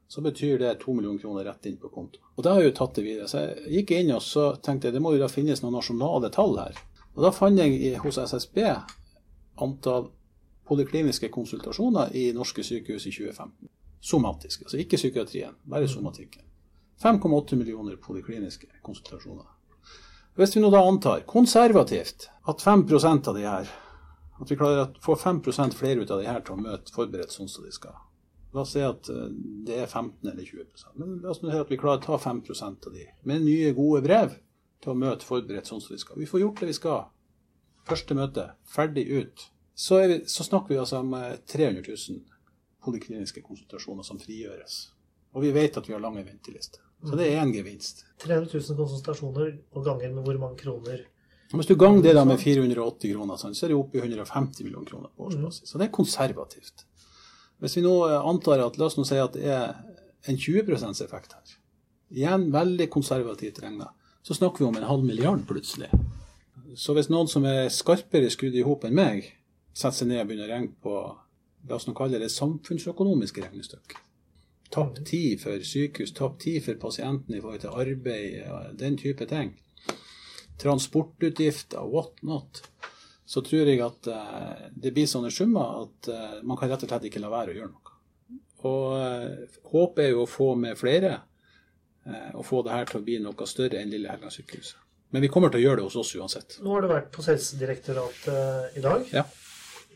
så 0.10 0.22
betyr 0.26 0.60
det 0.62 0.76
2 0.82 0.94
millioner 0.98 1.22
kroner 1.22 1.46
rett 1.46 1.66
inn 1.70 1.78
på 1.78 1.90
konto. 1.94 2.22
Og 2.36 2.44
da 2.44 2.54
har 2.54 2.64
jeg 2.64 2.72
jo 2.72 2.78
tatt 2.80 2.96
det 2.98 3.06
videre. 3.06 3.28
Så 3.30 3.44
jeg 3.44 3.74
gikk 3.78 3.92
inn 3.98 4.14
og 4.16 4.24
så 4.26 4.46
tenkte 4.58 4.90
jeg 4.90 4.98
det 4.98 5.02
må 5.06 5.14
jo 5.14 5.22
da 5.22 5.30
finnes 5.30 5.62
noen 5.62 5.78
nasjonale 5.78 6.32
tall 6.34 6.58
her. 6.58 6.78
Og 7.14 7.26
da 7.26 7.34
fant 7.34 7.62
jeg 7.62 7.98
hos 8.02 8.18
SSB 8.18 8.62
antall 9.62 10.10
polikliniske 10.70 11.30
konsultasjoner 11.34 12.14
i 12.18 12.30
norske 12.34 12.66
sykehus 12.66 13.06
i 13.10 13.14
2015. 13.14 13.70
Somatiske, 14.02 14.66
altså 14.66 14.80
ikke 14.80 14.98
psykiatrien, 14.98 15.58
bare 15.70 15.90
somatikken. 15.92 16.49
5,8 17.04 17.56
millioner 17.56 17.96
polikliniske 18.04 18.68
konsultasjoner. 18.84 19.46
Hvis 20.40 20.56
vi 20.56 20.64
nå 20.64 20.72
da 20.72 20.82
antar, 20.88 21.24
konservativt, 21.28 22.30
at 22.48 22.62
5% 22.64 23.30
av 23.32 23.36
de 23.36 23.46
her 23.48 23.72
at 24.40 24.52
vi 24.52 24.58
klarer 24.60 24.86
å 24.86 25.04
få 25.04 25.16
5 25.20 25.42
flere 25.76 26.04
ut 26.04 26.12
av 26.12 26.22
de 26.22 26.28
her 26.28 26.44
til 26.46 26.56
å 26.56 26.64
møte 26.64 26.94
forberedt 26.96 27.34
sånn 27.36 27.50
som 27.52 27.66
de 27.66 27.74
skal. 27.76 27.96
La 28.54 28.64
oss 28.64 28.74
si 28.74 28.82
at 28.82 29.10
det 29.68 29.76
er 29.78 29.86
15 29.86 30.26
eller 30.32 30.42
20% 30.42 30.96
Men 30.98 31.20
la 31.22 31.30
oss 31.30 31.42
si 31.44 31.52
at 31.54 31.70
vi 31.70 31.78
klarer 31.78 32.00
å 32.00 32.06
ta 32.06 32.18
5% 32.18 32.88
av 32.88 32.96
de 32.96 33.06
med 33.30 33.44
nye, 33.46 33.74
gode 33.78 34.02
brev 34.06 34.34
til 34.82 34.94
å 34.94 34.98
møte 34.98 35.28
forberedt 35.28 35.70
sånn 35.70 35.84
som 35.84 35.94
de 35.94 36.02
skal. 36.02 36.18
Vi 36.18 36.30
får 36.30 36.42
gjort 36.46 36.64
det 36.64 36.72
vi 36.72 36.78
skal. 36.78 37.02
Første 37.90 38.16
møte, 38.16 38.46
ferdig 38.64 39.06
ut. 39.12 39.46
Så, 39.76 40.00
vi, 40.08 40.22
så 40.28 40.46
snakker 40.48 40.74
vi 40.74 40.80
altså 40.80 41.04
om 41.04 41.14
300 41.52 41.84
000 41.84 42.24
polikliniske 42.84 43.44
konsultasjoner 43.44 44.08
som 44.08 44.20
frigjøres. 44.24 44.80
Og 45.36 45.44
vi 45.44 45.52
vet 45.54 45.78
at 45.78 45.88
vi 45.88 45.94
har 45.94 46.02
lange 46.02 46.24
ventelister. 46.26 46.82
Så 47.06 47.16
det 47.16 47.30
er 47.32 47.40
en 47.42 47.54
gevinst. 47.54 48.04
300 48.20 48.52
000 48.52 48.78
konsultasjoner 48.78 49.54
og 49.72 49.86
ganger 49.86 50.12
med 50.12 50.26
hvor 50.26 50.40
mange 50.42 50.60
kroner? 50.60 51.06
Hvis 51.54 51.70
du 51.70 51.76
ganger 51.80 52.04
det 52.06 52.14
da 52.18 52.26
med 52.28 52.42
480 52.42 53.14
kroner, 53.16 53.40
så 53.40 53.50
er 53.50 53.72
det 53.72 53.78
oppe 53.78 53.98
i 53.98 54.02
150 54.04 54.66
millioner 54.66 54.90
kroner 54.90 55.14
på 55.16 55.30
årsbasis. 55.30 55.72
Så 55.72 55.80
det 55.80 55.88
er 55.88 55.96
konservativt. 55.96 56.84
Hvis 57.60 57.78
vi 57.80 57.84
nå 57.84 57.94
antar 58.20 58.62
at 58.64 58.78
la 58.78 58.86
oss 58.86 59.00
nå 59.00 59.06
si 59.08 59.18
at 59.20 59.34
det 59.36 59.48
er 59.50 59.74
en 60.30 60.38
20% 60.38 61.02
effekt 61.06 61.34
her, 61.34 61.56
igjen 62.14 62.50
veldig 62.54 62.90
konservativt 62.92 63.64
regna, 63.64 63.90
så 64.22 64.36
snakker 64.36 64.64
vi 64.64 64.70
om 64.70 64.78
en 64.78 64.90
halv 64.90 65.08
milliard 65.08 65.42
plutselig. 65.48 65.90
Så 66.78 66.94
hvis 66.94 67.10
noen 67.10 67.32
som 67.32 67.48
er 67.50 67.72
skarpere 67.74 68.30
skrudd 68.30 68.54
i 68.54 68.66
hop 68.68 68.86
enn 68.86 69.00
meg, 69.00 69.32
setter 69.74 70.04
seg 70.04 70.12
ned 70.12 70.22
og 70.22 70.30
begynner 70.30 70.52
å 70.52 70.54
regne 70.54 70.76
på 70.84 71.00
la 71.70 71.76
oss 71.76 71.88
nå 71.88 71.96
kalle 71.98 72.22
det 72.22 72.30
samfunnsøkonomiske 72.34 73.44
regnestykker 73.48 74.06
Tapt 74.70 75.02
tid 75.10 75.40
for 75.42 75.64
sykehus, 75.66 76.14
tapt 76.14 76.44
tid 76.44 76.62
for 76.66 76.78
pasienten 76.82 77.36
i 77.36 77.42
forhold 77.42 77.64
til 77.64 77.74
arbeid, 77.74 78.44
den 78.78 78.98
type 79.02 79.26
ting. 79.30 79.56
Transportutgifter, 80.62 81.82
what 81.90 82.22
not. 82.22 82.62
Så 83.26 83.42
tror 83.46 83.70
jeg 83.70 83.82
at 83.86 84.10
uh, 84.10 84.68
det 84.74 84.92
blir 84.94 85.10
sånne 85.10 85.32
summer 85.34 85.84
at 85.86 86.10
uh, 86.10 86.38
man 86.46 86.58
kan 86.58 86.72
rett 86.72 86.86
og 86.86 86.90
slett 86.90 87.08
ikke 87.10 87.22
la 87.22 87.30
være 87.34 87.54
å 87.54 87.58
gjøre 87.60 87.72
noe. 87.72 87.98
Og 88.70 88.86
uh, 88.98 89.58
håpet 89.72 90.04
er 90.06 90.14
jo 90.16 90.24
å 90.26 90.30
få 90.30 90.54
med 90.60 90.78
flere, 90.80 91.20
og 92.10 92.42
få 92.48 92.64
det 92.66 92.72
her 92.74 92.88
til 92.90 92.98
å 92.98 93.04
bli 93.06 93.18
noe 93.22 93.46
større 93.46 93.78
enn 93.78 93.92
Lille 93.92 94.10
Helgelandssykehuset. 94.10 94.80
Men 95.14 95.22
vi 95.22 95.30
kommer 95.30 95.52
til 95.54 95.60
å 95.60 95.64
gjøre 95.68 95.82
det 95.82 95.86
hos 95.90 95.98
oss 96.00 96.14
uansett. 96.18 96.56
Nå 96.64 96.72
har 96.74 96.86
det 96.86 96.90
vært 96.90 97.18
hos 97.20 97.28
Helsedirektoratet 97.30 98.78
i 98.80 98.82
dag. 98.82 99.04
Ja. 99.14 99.26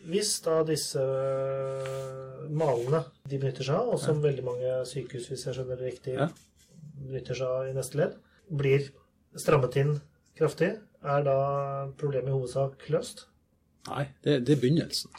Hvis 0.04 0.34
da 0.44 0.58
disse 0.68 1.00
øh, 1.00 2.50
malene 2.52 3.04
de 3.30 3.38
benytter 3.40 3.64
seg 3.68 3.78
av, 3.80 3.94
og 3.96 4.02
som 4.04 4.20
veldig 4.24 4.44
mange 4.46 4.72
sykehus, 4.90 5.30
hvis 5.32 5.46
jeg 5.48 5.56
skjønner 5.58 5.80
det 5.80 5.92
riktig, 5.94 6.16
benytter 7.04 7.40
seg 7.40 7.48
av 7.48 7.70
i 7.70 7.76
neste 7.78 8.00
ledd, 8.02 8.18
blir 8.52 8.90
strammet 9.40 9.78
inn 9.80 9.94
kraftig, 10.38 10.74
er 11.04 11.24
da 11.26 11.38
problemet 12.00 12.32
i 12.32 12.36
hovedsak 12.36 12.84
løst? 12.94 13.26
Nei, 13.90 14.06
det, 14.24 14.42
det 14.48 14.58
er 14.58 14.62
begynnelsen. 14.64 15.12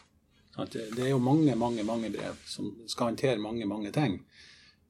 Det, 0.55 0.85
det 0.95 1.03
er 1.03 1.11
jo 1.11 1.19
mange, 1.19 1.51
mange 1.59 1.83
mange 1.83 2.09
brev 2.13 2.37
som 2.47 2.69
skal 2.87 3.09
håndtere 3.09 3.41
mange 3.43 3.65
mange 3.67 3.91
ting 3.93 4.21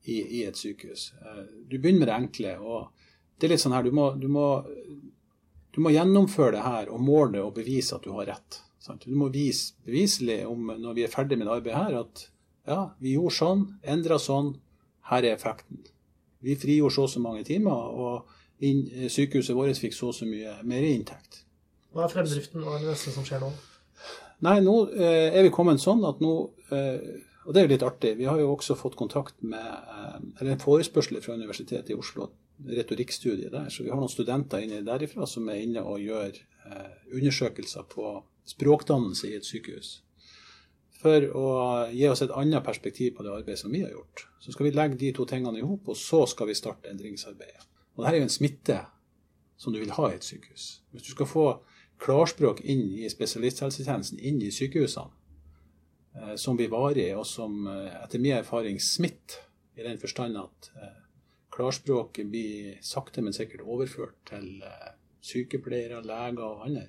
i, 0.05 0.19
i 0.19 0.43
et 0.45 0.59
sykehus. 0.59 1.07
Eh, 1.23 1.41
Du 1.71 1.79
begynner 1.79 2.03
med 2.03 2.07
det 2.11 2.17
enkle. 2.19 2.53
og 2.59 2.91
det 3.39 3.47
er 3.47 3.55
litt 3.55 3.63
sånn 3.63 3.73
her, 3.73 3.83
Du 3.83 3.91
må, 3.95 4.11
du 4.19 4.27
må, 4.31 4.45
du 5.73 5.81
må 5.81 5.91
gjennomføre 5.95 6.53
det 6.59 6.63
her 6.67 6.91
og 6.93 7.01
måle 7.03 7.31
det 7.33 7.41
og 7.43 7.55
bevise 7.57 7.97
at 7.97 8.05
du 8.05 8.13
har 8.15 8.29
rett. 8.29 8.59
Sant? 8.85 9.07
Du 9.07 9.17
må 9.17 9.31
vise 9.33 9.73
beviselig 9.85 10.43
om, 10.45 10.69
når 10.77 10.97
vi 10.97 11.05
er 11.05 11.13
ferdig 11.13 11.39
med 11.39 11.47
det 11.47 11.57
arbeidet 11.57 11.79
her, 11.79 11.99
at 12.03 12.27
ja, 12.69 12.79
vi 13.01 13.15
gjorde 13.15 13.37
sånn, 13.37 13.63
endra 13.95 14.19
sånn, 14.21 14.55
her 15.09 15.25
er 15.25 15.37
effekten. 15.37 15.81
Vi 16.45 16.57
frigjorde 16.61 16.93
så 16.93 17.05
og 17.07 17.13
så 17.13 17.21
mange 17.23 17.45
timer, 17.47 17.73
og 17.73 18.65
inn, 18.65 18.83
sykehuset 19.09 19.57
vårt 19.57 19.81
fikk 19.81 19.95
så 19.97 20.11
og 20.11 20.17
så 20.17 20.27
mye 20.29 20.59
mer 20.69 20.85
inntekt. 20.85 21.41
Hva 21.95 22.05
er 22.05 22.13
fremdriften? 22.13 22.61
Hva 22.65 22.75
er 22.77 22.83
det 22.83 22.91
neste 22.91 23.13
som 23.15 23.25
skjer 23.25 23.41
nå? 23.41 23.49
Nei, 24.45 24.59
nå 24.61 24.75
eh, 24.91 25.31
er 25.31 25.45
vi 25.45 25.53
kommet 25.53 25.79
sånn 25.79 26.03
at 26.05 26.19
nå 26.19 26.33
eh, 26.75 27.23
Og 27.45 27.53
det 27.53 27.61
er 27.61 27.65
jo 27.65 27.71
litt 27.71 27.85
artig. 27.87 28.11
Vi 28.19 28.25
har 28.27 28.41
jo 28.41 28.49
også 28.51 28.75
fått 28.75 28.97
kontakt 28.99 29.37
med 29.47 29.63
eh, 29.63 30.17
Eller 30.41 30.51
en 30.55 30.61
forespørsel 30.61 31.21
fra 31.23 31.37
Universitetet 31.39 31.93
i 31.93 31.97
Oslo, 31.97 32.27
retorikkstudiet 32.67 33.53
der. 33.53 33.69
Så 33.71 33.85
vi 33.85 33.93
har 33.93 34.01
noen 34.01 34.11
studenter 34.11 34.65
inne 34.65 34.83
derifra 34.85 35.27
som 35.29 35.47
er 35.49 35.61
inne 35.63 35.85
og 35.87 36.03
gjør 36.03 36.35
eh, 36.35 36.91
undersøkelser 37.15 37.87
på 37.95 38.11
språkdannelse 38.45 39.29
i 39.29 39.37
et 39.37 39.47
sykehus. 39.47 40.01
For 41.01 41.27
å 41.37 41.47
gi 41.93 42.07
oss 42.09 42.23
et 42.25 42.33
annet 42.33 42.65
perspektiv 42.65 43.17
på 43.17 43.25
det 43.25 43.33
arbeidet 43.33 43.61
som 43.61 43.73
vi 43.73 43.83
har 43.83 43.93
gjort. 43.93 44.25
Så 44.41 44.55
skal 44.55 44.69
vi 44.69 44.73
legge 44.73 44.97
de 45.01 45.11
to 45.13 45.25
tingene 45.29 45.59
i 45.59 45.65
hop, 45.65 45.89
og 45.91 45.97
så 45.99 46.23
skal 46.29 46.49
vi 46.49 46.57
starte 46.57 46.89
endringsarbeidet. 46.89 47.67
Og 47.95 48.03
dette 48.03 48.15
er 48.15 48.23
jo 48.23 48.27
en 48.27 48.33
smitte 48.33 48.79
som 49.57 49.73
du 49.73 49.79
vil 49.79 49.93
ha 49.95 50.09
i 50.09 50.17
et 50.17 50.25
sykehus. 50.25 50.65
Hvis 50.91 51.07
du 51.07 51.11
skal 51.13 51.29
få 51.29 51.45
klarspråk 52.01 52.61
inn 52.67 52.89
i 52.99 53.09
spesialisthelsetjenesten, 53.11 54.19
inn 54.19 54.41
i 54.43 54.51
sykehusene, 54.51 55.13
eh, 56.17 56.35
som 56.41 56.57
blir 56.59 56.73
varig, 56.73 57.11
og 57.15 57.25
som 57.29 57.67
eh, 57.71 57.93
etter 58.03 58.21
min 58.21 58.37
erfaring 58.39 58.81
smitter, 58.81 59.43
i 59.75 59.83
den 59.83 59.99
forstand 59.99 60.37
at 60.39 60.69
eh, 60.79 60.99
klarspråket 61.55 62.29
blir 62.31 62.75
sakte, 62.83 63.23
men 63.23 63.35
sikkert 63.35 63.63
overført 63.63 64.15
til 64.27 64.63
sykepleiere, 65.25 66.03
leger 66.05 66.43
og 66.43 66.65
andre, 66.67 66.87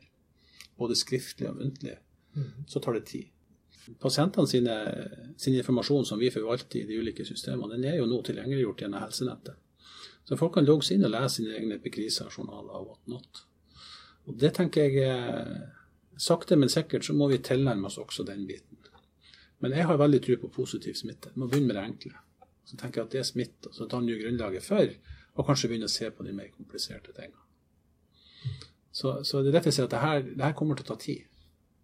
både 0.78 0.96
skriftlig 0.98 1.48
og 1.50 1.58
muntlig, 1.60 1.96
så 2.68 2.82
tar 2.84 2.98
det 2.98 3.06
tid. 3.08 3.32
Pasientene 4.02 4.50
sine, 4.50 4.74
sin 5.38 5.54
informasjon 5.54 6.04
som 6.08 6.18
vi 6.18 6.32
forvalter 6.34 6.80
i 6.80 6.86
de 6.88 6.98
ulike 6.98 7.24
systemene, 7.24 7.76
den 7.76 7.86
er 7.92 8.00
jo 8.00 8.08
nå 8.10 8.18
tilgjengeliggjort 8.26 8.82
gjennom 8.82 9.04
helsenettet. 9.04 9.54
Så 10.26 10.36
folk 10.36 10.56
kan 10.56 10.66
logge 10.66 10.88
seg 10.88 10.98
inn 10.98 11.06
og 11.06 11.12
lese 11.14 11.38
sine 11.38 11.54
egne 11.54 11.78
epikrisejournaler 11.78 12.80
og 12.80 12.88
whatnot. 12.90 13.44
Og 14.26 14.38
det 14.42 14.56
tenker 14.56 14.88
jeg 14.88 15.06
er 15.06 15.72
Sakte, 16.18 16.56
men 16.56 16.72
sikkert 16.72 17.04
så 17.04 17.12
må 17.12 17.28
vi 17.28 17.42
tilnærme 17.44 17.90
oss 17.90 17.98
også 18.00 18.24
den 18.24 18.46
biten. 18.48 18.80
Men 19.60 19.72
jeg 19.76 19.86
har 19.88 19.98
veldig 20.00 20.20
tro 20.24 20.36
på 20.40 20.52
positiv 20.52 20.96
smitte. 20.96 21.30
Vi 21.34 21.40
må 21.40 21.48
begynne 21.48 21.70
med 21.70 21.76
det 21.78 21.84
enkle. 21.84 22.18
Så 22.66 22.76
tenker 22.76 23.00
jeg 23.00 23.06
at 23.06 23.12
det 23.12 23.20
er 23.20 23.28
smitte, 23.28 23.72
så 23.72 23.86
danner 23.86 24.14
jo 24.14 24.22
grunnlaget 24.24 24.64
for 24.64 24.96
og 25.36 25.44
kanskje 25.44 25.68
begynne 25.70 25.88
å 25.88 25.92
se 25.92 26.08
på 26.10 26.24
de 26.24 26.32
mer 26.32 26.48
kompliserte 26.54 27.12
tingene. 27.12 27.45
Så, 28.96 29.18
så 29.28 29.42
det 29.42 29.50
er 29.50 29.58
derfor 29.58 29.72
jeg 29.72 29.76
sier 29.76 29.88
at 29.90 29.92
det 29.92 30.04
her, 30.04 30.22
det 30.24 30.44
her 30.44 30.54
kommer 30.56 30.78
til 30.78 30.86
å 30.86 30.92
ta 30.94 30.96
tid. 31.00 31.26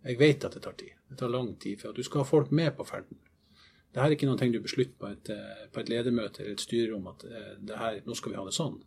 Jeg 0.02 0.18
vet 0.18 0.46
at 0.48 0.56
det 0.56 0.62
tar 0.64 0.78
tid. 0.80 0.94
Det 1.10 1.18
tar 1.20 1.32
lang 1.32 1.52
tid, 1.60 1.76
for 1.80 1.92
at 1.92 1.98
du 1.98 2.06
skal 2.06 2.22
ha 2.22 2.28
folk 2.28 2.54
med 2.56 2.72
på 2.78 2.86
ferden. 2.88 3.20
Det 3.92 4.00
her 4.00 4.08
er 4.08 4.16
ikke 4.16 4.30
noe 4.30 4.48
du 4.48 4.62
beslutter 4.64 4.96
på 4.98 5.10
et, 5.12 5.28
eh, 5.30 5.66
på 5.72 5.82
et 5.82 5.92
ledermøte 5.92 6.40
eller 6.40 6.56
et 6.56 6.64
styrerom 6.64 7.10
at 7.10 7.26
eh, 7.28 7.76
her, 7.76 8.00
nå 8.06 8.16
skal 8.16 8.32
vi 8.32 8.38
ha 8.40 8.44
det 8.48 8.56
sånn. 8.56 8.80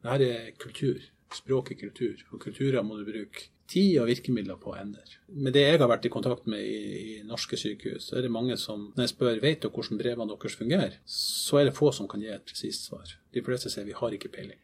Det 0.00 0.10
her 0.14 0.24
er 0.24 0.50
kultur. 0.56 1.04
Språk 1.36 1.74
er 1.74 1.80
kultur. 1.82 2.24
Og 2.32 2.40
kulturer 2.40 2.86
må 2.86 2.96
du 2.96 3.04
bruke 3.04 3.50
tid 3.68 3.98
og 4.00 4.08
virkemidler 4.08 4.56
på 4.56 4.72
å 4.72 4.78
endre. 4.80 5.04
Med 5.28 5.52
det 5.52 5.66
jeg 5.66 5.82
har 5.82 5.90
vært 5.92 6.08
i 6.08 6.12
kontakt 6.12 6.48
med 6.48 6.64
i, 6.64 6.78
i 7.18 7.26
norske 7.28 7.58
sykehus, 7.60 8.08
så 8.08 8.16
er 8.16 8.24
det 8.24 8.32
mange 8.32 8.56
som, 8.56 8.88
når 8.96 9.04
jeg 9.04 9.12
spør 9.12 9.42
vet 9.44 9.60
dere 9.60 9.74
hvordan 9.74 10.00
brevene 10.00 10.32
deres 10.32 10.56
fungerer, 10.56 10.96
så 11.04 11.60
er 11.60 11.68
det 11.68 11.76
få 11.76 11.92
som 11.92 12.08
kan 12.08 12.24
gi 12.24 12.32
et 12.32 12.48
presist 12.48 12.88
svar. 12.88 13.12
De 13.36 13.44
fleste 13.44 13.68
sier 13.68 13.84
vi 13.84 13.98
har 13.98 14.16
ikke 14.16 14.32
peiling. 14.32 14.56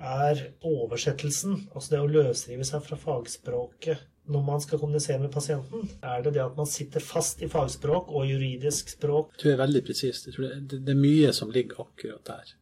Er 0.00 0.42
oversettelsen, 0.66 1.68
altså 1.72 1.94
det 1.94 2.02
å 2.02 2.10
løsrive 2.10 2.66
seg 2.68 2.84
fra 2.84 2.98
fagspråket 3.00 4.04
når 4.26 4.42
man 4.42 4.60
skal 4.60 4.80
kommunisere 4.82 5.22
med 5.22 5.30
pasienten, 5.30 5.86
er 6.02 6.22
det 6.24 6.32
det 6.34 6.42
at 6.42 6.56
man 6.58 6.66
sitter 6.66 7.02
fast 7.04 7.42
i 7.42 7.48
fagspråk 7.50 8.10
og 8.10 8.26
juridisk 8.26 8.90
språk? 8.96 9.36
Tror 9.38 9.52
er 9.52 9.60
veldig 9.60 9.82
presist. 9.86 10.26
Det, 10.34 10.80
er 10.82 10.98
mye 10.98 11.32
som 11.36 11.52
ligger 11.54 11.84
akkurat 11.86 12.26
der. 12.26 12.54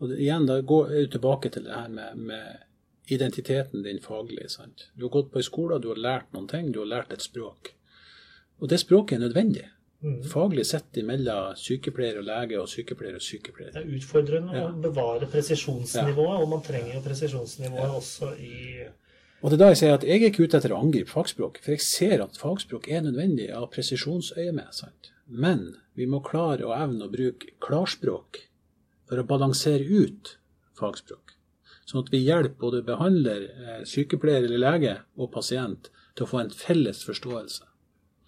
Og 0.00 0.14
igjen, 0.16 0.48
da 0.48 0.60
går 0.64 0.94
jeg 0.96 1.10
tilbake 1.12 1.52
til 1.52 1.68
det 1.68 1.76
her 1.76 1.92
med, 1.92 2.16
med 2.30 3.12
identiteten 3.12 3.84
din 3.84 4.00
faglig. 4.00 4.48
sant? 4.50 4.88
Du 4.96 5.04
har 5.06 5.14
gått 5.18 5.30
på 5.32 5.42
en 5.42 5.46
skole, 5.46 5.78
du 5.78 5.90
har 5.92 6.00
lært 6.00 6.32
noen 6.32 6.48
ting, 6.48 6.72
du 6.72 6.80
har 6.80 6.90
lært 6.94 7.12
et 7.12 7.24
språk. 7.24 7.74
Og 8.62 8.72
det 8.72 8.80
språket 8.80 9.18
er 9.18 9.26
nødvendig. 9.26 9.68
Faglig 10.26 10.64
sett 10.66 10.96
imellom 10.98 11.54
sykepleier 11.58 12.18
og 12.18 12.24
lege 12.26 12.58
og 12.58 12.66
sykepleier 12.70 13.14
og 13.14 13.22
sykepleier. 13.22 13.70
Det 13.72 13.82
er 13.84 13.92
utfordrende 13.98 14.56
Ja. 14.56 14.64
å 14.68 14.80
bevare 14.82 15.28
presisjonsnivået, 15.30 16.42
og 16.42 16.48
man 16.48 16.62
trenger 16.62 16.94
jo 16.94 17.00
presisjonsnivået 17.00 17.94
også 18.00 18.32
i 18.38 18.88
Og 19.42 19.50
det 19.50 19.56
er 19.60 19.64
da 19.64 19.68
jeg 19.72 19.76
sier 19.76 19.94
at 19.94 20.04
jeg 20.06 20.22
er 20.22 20.30
ikke 20.30 20.44
ute 20.44 20.56
etter 20.56 20.70
å 20.72 20.78
angripe 20.82 21.10
fagspråk, 21.10 21.58
for 21.62 21.72
jeg 21.72 21.80
ser 21.80 22.22
at 22.22 22.36
fagspråk 22.38 22.88
er 22.88 23.00
nødvendig 23.02 23.50
av 23.52 23.70
presisjonsøyemed. 23.70 24.72
sant? 24.72 25.10
Men 25.28 25.76
vi 25.96 26.06
må 26.06 26.20
klare 26.22 26.62
og 26.64 26.74
evne 26.78 27.06
å 27.06 27.10
bruke 27.10 27.50
klarspråk 27.60 28.38
for 29.08 29.16
å 29.18 29.26
balansere 29.26 29.82
ut 29.82 30.36
fagspråk. 30.78 31.34
Sånn 31.86 32.04
at 32.04 32.10
vi 32.12 32.24
hjelper 32.24 32.58
både 32.58 32.82
behandler, 32.86 33.42
eh, 33.50 33.82
sykepleier 33.84 34.44
eller 34.44 34.58
lege 34.58 34.98
og 35.18 35.32
pasient 35.32 35.90
til 36.14 36.24
å 36.26 36.28
få 36.28 36.40
en 36.40 36.50
felles 36.50 37.02
forståelse. 37.04 37.62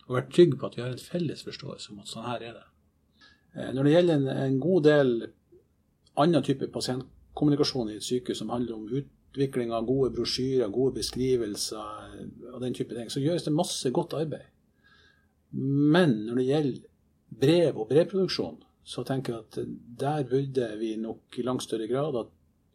Og 0.06 0.16
være 0.18 0.30
trygg 0.34 0.58
på 0.60 0.68
at 0.68 0.76
vi 0.76 0.82
har 0.84 0.92
en 0.92 1.00
felles 1.00 1.42
forståelse 1.46 1.92
om 1.92 2.02
at 2.02 2.10
sånn 2.10 2.28
her 2.28 2.44
er 2.44 2.56
det. 2.58 2.66
Eh, 3.56 3.70
Når 3.74 3.86
det 3.86 3.94
gjelder 3.94 4.14
en, 4.20 4.28
en 4.28 4.60
god 4.60 4.86
del 4.88 5.12
annen 6.20 6.46
type 6.46 6.68
pasientkommunikasjon 6.74 7.90
i 7.90 7.98
et 7.98 8.06
sykehus 8.06 8.42
som 8.42 8.52
handler 8.54 8.76
om 8.76 8.90
utvikling 9.00 9.72
av 9.74 9.86
gode 9.88 10.12
brosjyrer, 10.14 10.70
gode 10.70 11.00
beskrivelser 11.00 12.52
og 12.52 12.60
den 12.62 12.76
type 12.76 12.94
ting, 12.94 13.10
så 13.10 13.22
gjøres 13.22 13.46
det 13.46 13.54
masse 13.54 13.90
godt 13.90 14.14
arbeid. 14.18 14.46
Men 15.54 16.20
når 16.28 16.38
det 16.38 16.46
gjelder 16.50 16.86
brev 17.40 17.80
og 17.80 17.88
brevproduksjon, 17.90 18.60
så 18.84 19.02
tenker 19.06 19.32
jeg 19.32 19.42
at 19.42 19.74
der 20.00 20.26
burde 20.28 20.68
vi 20.78 20.94
nok 21.00 21.38
i 21.38 21.44
langt 21.46 21.64
større 21.64 21.88
grad 21.88 22.18
ha 22.18 22.24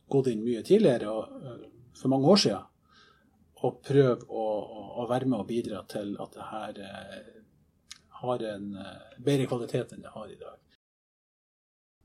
gått 0.10 0.32
inn 0.32 0.42
mye 0.44 0.64
tidligere, 0.66 1.12
og, 1.12 1.42
øh, 1.44 1.68
for 1.96 2.10
mange 2.10 2.28
år 2.28 2.36
siden, 2.36 2.66
og 3.66 3.82
prøve 3.84 4.24
å, 4.30 4.46
å, 5.02 5.06
være 5.10 5.28
med 5.28 5.42
og 5.42 5.50
bidra 5.50 5.84
til 5.92 6.16
at 6.22 6.36
det 6.36 6.48
her 6.48 6.82
eh, 6.86 7.30
har 8.22 8.46
en 8.54 8.72
eh, 8.80 9.20
bedre 9.24 9.48
kvalitet 9.52 9.94
enn 9.96 10.06
det 10.06 10.14
har 10.16 10.32
i 10.32 10.40
dag. 10.40 10.58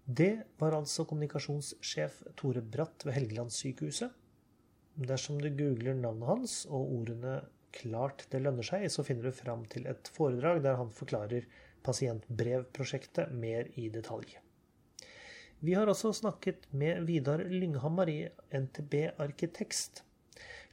Det 0.04 0.32
var 0.60 0.76
altså 0.76 1.06
kommunikasjonssjef 1.08 2.20
Tore 2.36 2.60
Bratt 2.60 3.06
ved 3.06 3.16
Helgelandssykehuset. 3.16 4.12
Dersom 4.94 5.40
du 5.40 5.48
googler 5.50 5.96
navnet 5.98 6.28
hans 6.28 6.56
og 6.68 6.92
ordene 6.98 7.38
'klart 7.74 8.26
det 8.30 8.42
lønner 8.44 8.66
seg', 8.66 8.86
så 8.90 9.02
finner 9.02 9.30
du 9.30 9.34
fram 9.34 9.64
til 9.66 9.88
et 9.90 10.10
foredrag 10.14 10.60
der 10.62 10.76
han 10.78 10.92
forklarer 10.94 11.48
pasientbrevprosjektet 11.84 13.32
mer 13.34 13.70
i 13.80 13.88
detalj. 13.90 14.36
Vi 15.64 15.74
har 15.74 15.88
også 15.88 16.12
snakket 16.12 16.68
med 16.70 17.06
Vidar 17.08 17.40
Lynghammer 17.48 18.10
i 18.12 18.20
NTB 18.52 18.94
Arkitekst. 19.18 20.04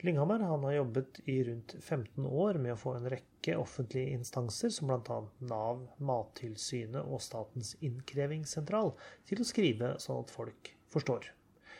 Lynghammer 0.03 0.39
har 0.39 0.71
jobbet 0.71 1.19
i 1.29 1.43
rundt 1.43 1.75
15 1.79 2.25
år 2.25 2.53
med 2.53 2.73
å 2.73 2.79
få 2.79 2.95
en 2.97 3.09
rekke 3.09 3.53
offentlige 3.57 4.15
instanser, 4.15 4.71
som 4.73 4.89
bl.a. 4.89 5.17
Nav, 5.45 5.83
Mattilsynet 6.01 7.05
og 7.05 7.21
Statens 7.21 7.75
innkrevingssentral, 7.85 8.95
til 9.29 9.43
å 9.43 9.45
skrive 9.45 9.91
sånn 10.01 10.23
at 10.23 10.33
folk 10.33 10.71
forstår. 10.89 11.29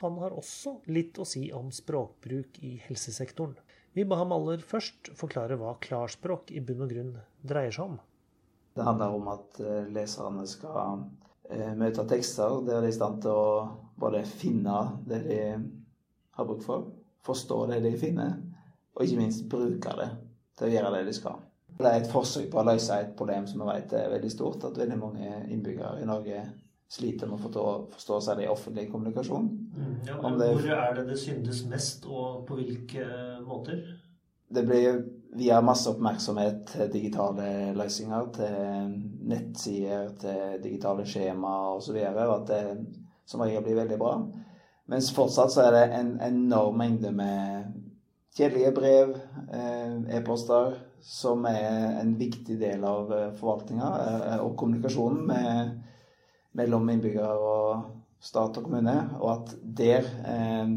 Han 0.03 0.21
har 0.21 0.37
også 0.37 0.75
litt 0.93 1.17
å 1.17 1.25
si 1.25 1.47
om 1.49 1.73
språkbruk 1.73 2.61
i 2.61 2.75
helsesektoren. 2.85 3.57
Vi 3.97 4.05
ba 4.05 4.21
ham 4.21 4.37
aller 4.37 4.61
først 4.61 5.15
forklare 5.17 5.57
hva 5.57 5.73
klarspråk 5.81 6.53
i 6.53 6.61
bunn 6.61 6.85
og 6.85 6.93
grunn 6.93 7.11
dreier 7.41 7.73
seg 7.73 7.89
om. 7.89 7.99
Det 8.77 8.85
handler 8.85 9.17
om 9.17 9.33
at 9.33 9.59
eh, 9.65 9.89
leserne 9.97 10.45
skal 10.47 11.07
eh, 11.49 11.73
møte 11.73 12.05
tekster 12.13 12.61
der 12.69 12.85
de 12.85 12.85
er 12.85 12.93
i 12.93 12.95
stand 13.01 13.25
til 13.25 13.33
å 13.33 13.69
både 13.99 14.21
finne 14.29 14.77
det 15.09 15.25
de 15.25 15.43
har 16.37 16.47
bruk 16.47 16.61
for, 16.69 16.85
forstå 17.25 17.65
det 17.71 17.83
de 17.83 17.93
finner, 17.99 18.35
og 18.95 19.05
ikke 19.05 19.21
minst 19.21 19.47
bruke 19.49 19.95
det 19.99 20.09
til 20.57 20.67
å 20.67 20.73
gjøre 20.75 20.93
det 20.97 21.05
de 21.07 21.15
skal. 21.15 21.39
Det 21.81 21.87
er 21.87 22.01
et 22.01 22.11
forsøk 22.11 22.49
på 22.51 22.59
å 22.61 22.65
løse 22.67 22.97
et 22.99 23.13
problem 23.17 23.47
som 23.49 23.63
vi 23.63 23.69
vet 23.71 23.93
er 23.97 24.11
veldig 24.11 24.31
stort, 24.31 24.65
at 24.67 24.77
veldig 24.77 24.97
mange 24.99 25.29
innbyggere 25.49 26.01
i 26.01 26.09
Norge 26.09 26.41
sliter 26.91 27.29
med 27.29 27.39
å 27.39 27.41
forstå, 27.45 27.65
forstå 27.95 28.19
seg 28.25 28.43
i 28.43 28.49
offentlig 28.51 28.89
kommunikasjon. 28.91 29.47
Mm, 29.77 29.95
ja, 30.07 30.17
men 30.21 30.37
det- 30.39 30.53
Hvor 30.53 30.69
er 30.75 30.93
det 30.95 31.07
det 31.07 31.19
syndes 31.19 31.65
mest, 31.65 32.05
og 32.05 32.45
på 32.47 32.55
hvilke 32.55 33.05
måter? 33.45 33.81
Det 34.53 34.65
blir 34.65 35.03
via 35.33 35.61
masse 35.61 35.87
oppmerksomhet 35.87 36.65
til 36.65 36.91
digitale 36.91 37.73
løsninger, 37.73 38.31
til 38.33 39.01
nettsider, 39.23 40.09
til 40.19 40.61
digitale 40.63 41.05
skjemaer 41.05 41.77
osv., 41.77 41.95
at 41.95 42.47
det 42.47 42.87
som 43.25 43.39
regel 43.39 43.63
blir 43.63 43.75
veldig 43.75 43.97
bra. 43.97 44.17
Mens 44.89 45.11
fortsatt 45.15 45.53
så 45.53 45.67
er 45.67 45.75
det 45.75 45.85
en 45.99 46.15
enorm 46.25 46.79
mengde 46.81 47.11
med 47.15 47.73
kjedelige 48.35 48.71
brev, 48.75 49.13
eh, 49.53 50.17
e-poster, 50.17 50.77
som 51.01 51.45
er 51.45 51.99
en 52.01 52.15
viktig 52.17 52.57
del 52.61 52.83
av 52.85 53.09
forvaltninga 53.39 53.87
og 54.43 54.53
kommunikasjonen 54.59 55.23
med, 55.27 55.71
mellom 56.57 56.89
innbyggere 56.93 57.37
og 57.41 58.01
stat 58.21 58.57
og 58.59 58.67
kommune, 58.67 58.97
og 59.19 59.29
at 59.33 59.53
der 59.63 60.05
eh, 60.29 60.73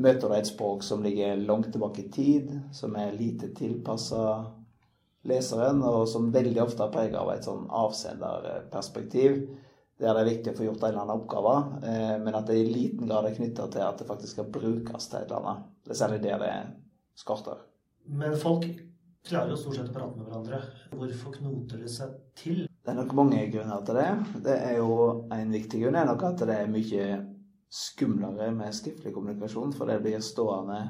møter 0.00 0.28
du 0.28 0.36
et 0.36 0.50
språk 0.50 0.84
som 0.86 1.04
ligger 1.04 1.38
langt 1.46 1.70
tilbake 1.72 2.04
i 2.04 2.10
tid, 2.12 2.52
som 2.74 2.96
er 2.98 3.14
lite 3.16 3.52
tilpassa 3.56 4.24
leseren, 5.30 5.82
og 5.84 6.08
som 6.08 6.30
veldig 6.34 6.62
ofte 6.64 6.86
er 6.86 6.94
preget 6.94 7.18
av 7.20 7.30
et 7.34 7.46
sånn 7.46 7.66
avsenderperspektiv, 7.82 9.42
der 10.00 10.16
det 10.16 10.22
er 10.22 10.28
viktig 10.30 10.52
å 10.52 10.56
få 10.56 10.66
gjort 10.66 10.84
en 10.84 10.90
eller 10.90 11.02
annen 11.02 11.18
oppgave, 11.18 11.54
eh, 11.84 12.14
men 12.22 12.36
at 12.38 12.46
det 12.48 12.56
i 12.56 12.68
liten 12.68 13.08
grad 13.08 13.28
er 13.28 13.36
knytta 13.36 13.66
til 13.72 13.84
at 13.84 14.00
det 14.00 14.08
faktisk 14.08 14.38
skal 14.38 14.52
brukes 14.52 15.10
til 15.10 15.18
et 15.20 15.26
eller 15.28 15.40
annet. 15.40 15.66
Det 15.84 15.92
er 15.92 16.00
særlig 16.00 16.22
der 16.24 16.40
det 16.40 16.54
skorter. 17.20 17.60
Men 18.08 18.36
folk 18.40 18.64
klarer 19.28 19.52
jo 19.52 19.58
stort 19.60 19.76
sett 19.76 19.90
å 19.92 19.96
prate 19.98 20.16
med 20.16 20.30
hverandre. 20.30 20.62
Hvorfor 20.96 21.36
knoter 21.36 21.82
det 21.84 21.92
seg 21.92 22.16
til? 22.38 22.64
Det 22.64 22.92
er 22.92 22.96
nok 22.96 23.12
mange 23.18 23.42
grunner 23.52 23.84
til 23.84 24.00
det. 24.00 24.08
Det 24.46 24.56
er 24.56 24.78
jo 24.80 24.94
En 25.36 25.52
viktig 25.52 25.82
grunn 25.82 26.00
er 26.00 26.08
nok 26.08 26.24
at 26.30 26.46
det 26.48 26.56
er 26.56 26.72
mye 26.72 27.10
skumlere 27.70 28.50
med 28.50 28.74
skriftlig 28.74 29.12
kommunikasjon, 29.14 29.72
for 29.76 29.86
det 29.86 30.00
blir 30.02 30.22
stående 30.24 30.80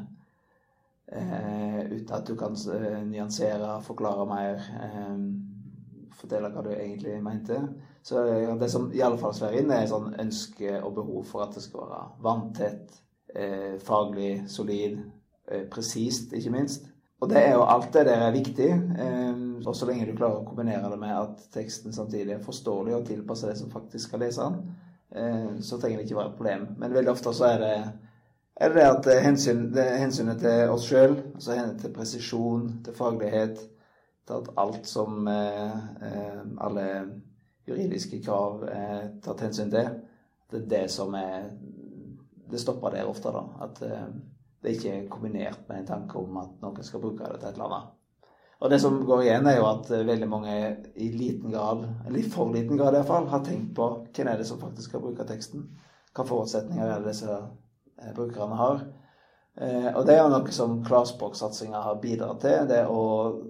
eh, 1.12 1.82
uten 1.90 2.14
at 2.16 2.30
du 2.30 2.36
kan 2.40 2.56
eh, 2.72 3.02
nyansere, 3.04 3.74
forklare 3.84 4.24
mer, 4.30 4.62
eh, 4.86 5.18
fortelle 6.20 6.50
hva 6.52 6.64
du 6.64 6.70
egentlig 6.74 7.16
mente. 7.24 7.58
Så 8.02 8.22
det 8.60 8.70
som 8.72 8.88
i 8.92 9.02
alle 9.04 9.18
fall 9.20 9.34
slår 9.36 9.58
inn, 9.60 9.72
er 9.74 9.88
sånn 9.90 10.14
ønske 10.20 10.78
og 10.80 10.94
behov 11.00 11.24
for 11.28 11.44
at 11.44 11.56
det 11.56 11.64
skal 11.64 11.88
være 11.88 12.22
vanntett, 12.24 13.00
eh, 13.34 13.76
faglig 13.84 14.48
solid, 14.48 15.00
eh, 15.48 15.66
presist, 15.70 16.32
ikke 16.32 16.54
minst. 16.54 16.88
Og 17.20 17.28
det 17.28 17.40
er 17.44 17.52
jo 17.52 17.66
alt 17.68 17.92
det 17.92 18.06
der 18.08 18.22
er 18.26 18.32
viktig. 18.32 18.70
Eh, 19.04 19.40
og 19.66 19.76
så 19.76 19.86
lenge 19.86 20.06
du 20.08 20.16
klarer 20.16 20.40
å 20.40 20.46
kombinere 20.46 20.90
det 20.90 20.98
med 21.00 21.16
at 21.16 21.42
teksten 21.52 21.92
samtidig 21.92 22.32
er 22.36 22.44
forståelig 22.44 22.94
og 22.96 23.08
tilpasser 23.08 23.50
det 23.50 23.58
som 23.58 23.72
faktisk 23.72 24.08
skal 24.08 24.24
lese 24.24 24.46
den, 24.46 24.76
eh, 25.12 25.50
så 25.60 25.78
trenger 25.78 25.98
det 25.98 26.06
ikke 26.08 26.16
være 26.16 26.32
et 26.32 26.38
problem. 26.38 26.68
Men 26.78 26.94
veldig 26.96 27.12
ofte 27.12 27.34
så 27.36 27.50
er 27.50 27.58
det, 27.58 27.74
er 28.56 28.72
det 28.74 28.86
at 28.86 29.10
hensyn, 29.24 29.66
det 29.74 29.84
hensynet 30.00 30.40
til 30.40 30.72
oss 30.72 30.88
sjøl, 30.88 31.18
altså 31.34 31.58
hensynet 31.58 31.84
til 31.84 31.92
presisjon, 31.92 32.64
til 32.84 32.96
faglighet, 32.96 33.60
at 34.34 34.50
alt 34.60 34.86
som 34.88 35.28
eh, 35.28 35.76
eh, 36.06 36.40
alle 36.66 36.86
juridiske 37.68 38.22
krav 38.24 38.64
er 38.70 39.12
tatt 39.24 39.44
hensyn 39.46 39.70
til, 39.72 39.94
det 40.50 40.62
er 40.62 40.68
det 40.74 40.84
som 40.90 41.14
er 41.14 41.50
Det 42.50 42.58
stopper 42.58 42.90
der 42.90 43.06
ofte, 43.06 43.30
da. 43.30 43.44
At 43.62 43.76
eh, 43.86 44.06
det 44.62 44.72
ikke 44.74 44.90
er 44.90 45.08
kombinert 45.08 45.68
med 45.68 45.78
en 45.78 45.86
tanke 45.86 46.18
om 46.18 46.40
at 46.40 46.56
noen 46.64 46.82
skal 46.82 47.00
bruke 47.00 47.22
det 47.22 47.38
til 47.38 47.48
et 47.48 47.54
eller 47.54 47.68
annet. 47.68 47.92
Og 48.60 48.70
det 48.70 48.80
som 48.82 48.98
går 49.06 49.22
igjen, 49.22 49.46
er 49.46 49.56
jo 49.56 49.68
at 49.70 49.90
eh, 49.94 50.06
veldig 50.06 50.28
mange 50.28 50.56
i 51.00 51.12
liten 51.14 51.52
grad, 51.54 51.86
eller 52.06 52.18
i 52.18 52.26
for 52.28 52.50
liten 52.52 52.76
grad 52.80 52.96
iallfall, 52.98 53.28
har 53.30 53.44
tenkt 53.46 53.72
på 53.76 53.86
hvem 54.10 54.28
er 54.28 54.40
det 54.40 54.48
som 54.48 54.60
faktisk 54.60 54.90
skal 54.90 55.04
bruke 55.04 55.24
teksten. 55.28 55.68
Hva 56.10 56.26
forutsetninger 56.26 56.84
er 56.84 56.98
det 56.98 57.12
disse 57.12 57.30
eh, 57.30 58.10
brukerne 58.16 58.58
har. 58.58 58.82
Eh, 59.58 59.90
og 59.94 60.06
det 60.06 60.14
er 60.14 60.22
jo 60.22 60.30
noe 60.32 60.54
som 60.54 60.78
klarspråksatsinga 60.86 61.82
har 61.84 62.00
bidratt 62.02 62.42
til. 62.44 62.68
Det 62.70 62.84
å 62.86 63.02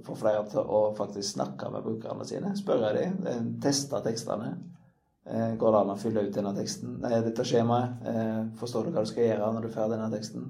få 0.07 0.17
flere 0.19 0.47
til 0.51 0.65
å 0.65 0.83
faktisk 0.99 1.37
snakke 1.37 1.71
med 1.75 1.87
brukerne 1.87 2.27
sine. 2.29 2.55
Spørre 2.59 2.95
dem. 2.97 3.55
Teste 3.63 4.01
tekstene. 4.05 4.55
Eh, 5.27 5.55
går 5.57 5.73
det 5.73 5.81
an 5.81 5.93
å 5.93 5.99
fylle 6.01 6.25
ut 6.27 6.35
denne 6.35 6.51
teksten, 6.57 6.97
nei, 7.03 7.21
dette 7.23 7.45
skjemaet? 7.47 8.07
Eh, 8.09 8.39
forstår 8.59 8.87
du 8.87 8.95
hva 8.95 9.05
du 9.05 9.11
skal 9.11 9.29
gjøre 9.29 9.51
når 9.55 9.67
du 9.67 9.75
får 9.75 9.93
denne 9.93 10.09
teksten? 10.15 10.47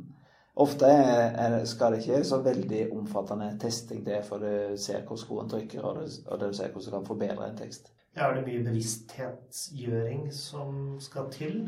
Ofte 0.61 0.87
er, 0.87 1.35
er, 1.41 1.57
skal 1.69 1.95
det 1.95 2.03
ikke 2.03 2.21
så 2.27 2.39
veldig 2.45 2.81
omfattende 2.95 3.51
testing 3.61 4.05
til 4.07 4.23
før 4.27 4.45
du 4.45 4.79
ser 4.81 5.03
hvor 5.09 5.19
skoen 5.21 5.51
trykker, 5.51 5.83
og, 5.85 6.01
du, 6.01 6.17
og 6.27 6.41
du 6.41 6.47
ser 6.57 6.73
hvordan 6.73 6.87
du 6.87 6.97
kan 6.97 7.09
forbedre 7.09 7.49
en 7.49 7.59
tekst. 7.59 7.91
Er 8.17 8.35
det 8.35 8.47
mye 8.47 8.65
bevissthetsgjøring 8.67 10.25
som 10.35 10.99
skal 11.03 11.29
til? 11.35 11.61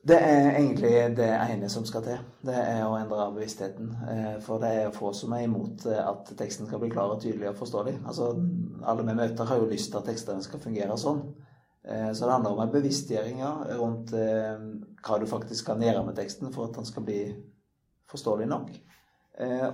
Det 0.00 0.16
er 0.16 0.54
egentlig 0.56 0.92
det 1.16 1.28
ene 1.28 1.68
som 1.68 1.84
skal 1.84 2.02
til. 2.04 2.20
Det 2.46 2.56
er 2.56 2.86
å 2.86 2.96
endre 2.96 3.26
bevisstheten. 3.34 3.90
Eh, 4.08 4.36
for 4.44 4.62
det 4.62 4.70
er 4.72 4.94
få 4.96 5.12
som 5.16 5.34
er 5.36 5.44
imot 5.44 5.84
eh, 5.90 6.00
at 6.00 6.30
teksten 6.38 6.68
skal 6.68 6.80
bli 6.80 6.88
klar 6.92 7.12
og 7.12 7.20
tydelig 7.20 7.50
og 7.50 7.58
forståelig. 7.58 7.98
Altså, 8.08 8.30
alle 8.88 9.04
vi 9.04 9.16
møter 9.18 9.50
har 9.50 9.60
jo 9.60 9.68
lyst 9.68 9.90
til 9.92 10.00
at 10.00 10.08
tekstene 10.08 10.44
skal 10.46 10.62
fungere 10.62 10.96
sånn. 11.00 11.20
Eh, 11.84 12.08
så 12.16 12.24
det 12.24 12.32
handler 12.32 12.56
om 12.56 12.62
en 12.64 12.72
bevisstgjøring 12.72 13.44
rundt 13.76 14.14
hva 14.14 15.20
du 15.20 15.28
faktisk 15.28 15.68
kan 15.68 15.84
gjøre 15.84 16.06
med 16.08 16.16
teksten 16.16 16.48
for 16.54 16.70
at 16.70 16.80
den 16.80 16.88
skal 16.88 17.04
bli 17.04 17.20
forståelig 18.10 18.48
nok. 18.48 18.72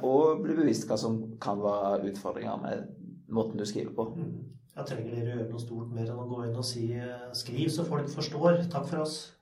Og 0.07 0.43
bli 0.43 0.55
bevisst 0.55 0.85
hva 0.87 0.99
som 1.01 1.17
kan 1.43 1.59
være 1.59 2.11
utfordringer 2.11 2.61
med 2.63 2.85
måten 3.35 3.59
du 3.59 3.65
skriver 3.67 3.95
på. 3.97 4.11
Jeg 4.77 4.87
trenger 4.91 5.15
dere 5.15 5.33
å 5.33 5.39
gjøre 5.39 5.49
noe 5.51 5.63
stort 5.63 5.95
mer 5.95 6.11
enn 6.11 6.21
å 6.21 6.29
gå 6.29 6.45
inn 6.45 6.59
og 6.61 6.67
si 6.67 6.85
'skriv 7.35 7.71
så 7.73 7.87
folk 7.89 8.07
forstår'. 8.13 8.69
Takk 8.71 8.87
for 8.87 9.07
oss. 9.07 9.36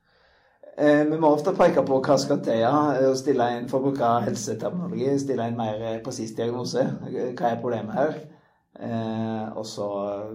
Eh, 0.77 1.05
vi 1.07 1.19
må 1.19 1.31
ofte 1.31 1.55
peke 1.55 1.85
på 1.87 2.01
hva 2.03 2.17
skal 2.19 2.41
til. 2.43 2.63
Ja. 2.65 2.75
Stille 3.19 3.51
inn 3.57 3.69
For 3.71 3.81
å 3.81 3.91
bruke 3.91 4.15
helseterminologi, 4.27 5.13
stille 5.23 5.49
en 5.49 5.59
mer 5.59 5.85
presis 6.07 6.35
diagnose. 6.35 6.87
Hva 7.05 7.51
er 7.53 7.61
problemet 7.63 7.95
her? 7.95 8.17
Eh, 8.75 9.53
og 9.55 9.67
så 9.71 9.87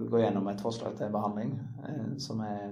gå 0.08 0.22
gjennom 0.22 0.48
et 0.48 0.62
forslag 0.64 0.94
til 0.96 1.12
behandling 1.12 1.50
eh, 1.84 2.14
som 2.24 2.38
er 2.40 2.70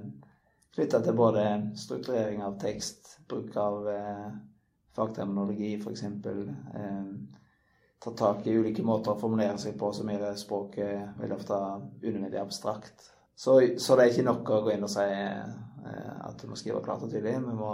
knytta 0.72 1.02
til 1.04 1.16
både 1.18 1.42
strukturering 1.76 2.40
av 2.46 2.54
tekst, 2.62 3.18
bruk 3.28 3.52
av 3.60 3.90
eh, 3.92 4.30
fagterminologi 4.96 5.74
f.eks. 5.76 6.02
Eh, 6.08 7.12
ta 8.00 8.14
tak 8.16 8.46
i 8.46 8.56
ulike 8.56 8.82
måter 8.86 9.12
å 9.12 9.20
formulere 9.20 9.58
seg 9.60 9.76
på 9.76 9.92
som 9.92 10.08
gjør 10.08 10.36
språket 10.38 11.20
veldig 11.20 11.36
ofte 11.36 11.60
unødvendig 12.00 12.40
abstrakt. 12.40 13.10
Så, 13.36 13.60
så, 13.76 13.94
det 13.94 14.04
er 14.06 14.12
ikke 14.14 14.28
nok 14.30 14.48
å 14.50 14.62
gå 14.64 14.72
inn 14.72 14.86
og 14.86 14.92
si 14.92 15.04
eh, 15.04 15.50
at 15.84 16.40
du 16.40 16.48
må 16.50 16.58
skrive 16.58 16.82
klart 16.84 17.04
og 17.04 17.12
tydelig. 17.12 17.38
Vi 17.44 17.54
må 17.58 17.72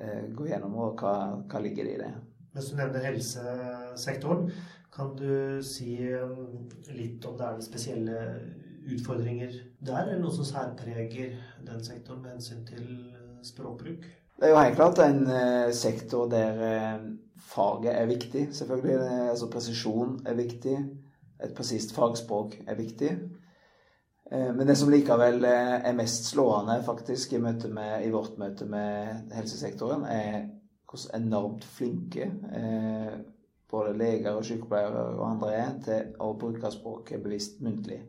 eh, 0.00 0.28
gå 0.34 0.48
gjennom 0.50 0.76
og 0.82 1.02
hva, 1.02 1.14
hva 1.48 1.62
ligger 1.64 1.88
det 1.88 1.96
i 1.96 2.02
det. 2.02 2.12
Mens 2.52 2.68
du 2.68 2.76
nevner 2.76 3.06
helsesektoren, 3.08 4.50
kan 4.92 5.14
du 5.16 5.62
si 5.64 5.96
litt 6.92 7.24
om 7.24 7.38
det 7.38 7.46
er 7.48 7.62
spesielle 7.64 8.18
utfordringer 8.92 9.54
der, 9.80 10.02
eller 10.02 10.20
noe 10.20 10.34
som 10.34 10.44
særpreger 10.44 11.38
den 11.64 11.84
sektoren 11.86 12.20
med 12.20 12.34
hensyn 12.36 12.66
til 12.68 12.90
språkbruk? 13.46 14.04
Det 14.36 14.48
er 14.48 14.52
jo 14.52 14.58
helt 14.58 14.76
klart 14.76 15.00
en 15.00 15.22
sektor 15.76 16.28
der 16.28 16.60
faget 17.52 17.94
er 17.94 18.06
viktig, 18.10 18.48
selvfølgelig. 18.52 18.98
Altså 19.30 19.48
presisjon 19.50 20.18
er 20.26 20.34
viktig. 20.34 20.76
Et 21.42 21.54
presist 21.56 21.94
fagspråk 21.94 22.58
er 22.66 22.78
viktig. 22.78 23.12
Men 24.32 24.64
det 24.64 24.78
som 24.80 24.88
likevel 24.88 25.44
er 25.44 25.92
mest 25.92 26.30
slående 26.30 26.78
faktisk 26.86 27.34
i, 27.36 27.40
med, 27.42 27.66
i 28.00 28.08
vårt 28.14 28.38
møte 28.40 28.64
med 28.64 29.34
helsesektoren, 29.36 30.06
er 30.08 30.46
hvor 30.92 31.16
enormt 31.16 31.64
flinke 31.64 32.26
eh, 32.56 33.12
både 33.72 33.94
leger 33.96 34.36
og 34.36 34.44
sykepleiere 34.44 35.04
og 35.16 35.24
andre 35.30 35.52
er 35.56 35.70
til 35.84 36.10
å 36.20 36.34
bruke 36.38 36.72
språket 36.72 37.22
bevisst 37.24 37.62
muntlig. 37.64 38.02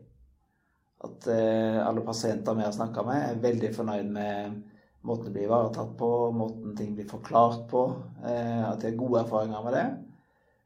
At 1.04 1.28
eh, 1.32 1.80
alle 1.80 2.04
pasienter 2.04 2.56
vi 2.56 2.66
har 2.66 2.74
snakka 2.76 3.04
med, 3.06 3.22
er 3.22 3.44
veldig 3.44 3.70
fornøyd 3.76 4.10
med 4.12 4.58
måten 5.04 5.28
det 5.28 5.34
blir 5.36 5.48
ivaretatt 5.48 5.96
på, 6.00 6.10
måten 6.36 6.76
ting 6.76 6.94
blir 6.96 7.08
forklart 7.08 7.64
på. 7.72 7.86
Eh, 8.24 8.62
at 8.68 8.80
de 8.80 8.90
har 8.90 9.00
gode 9.00 9.24
erfaringer 9.24 9.64
med 9.64 9.76
det. 9.78 9.86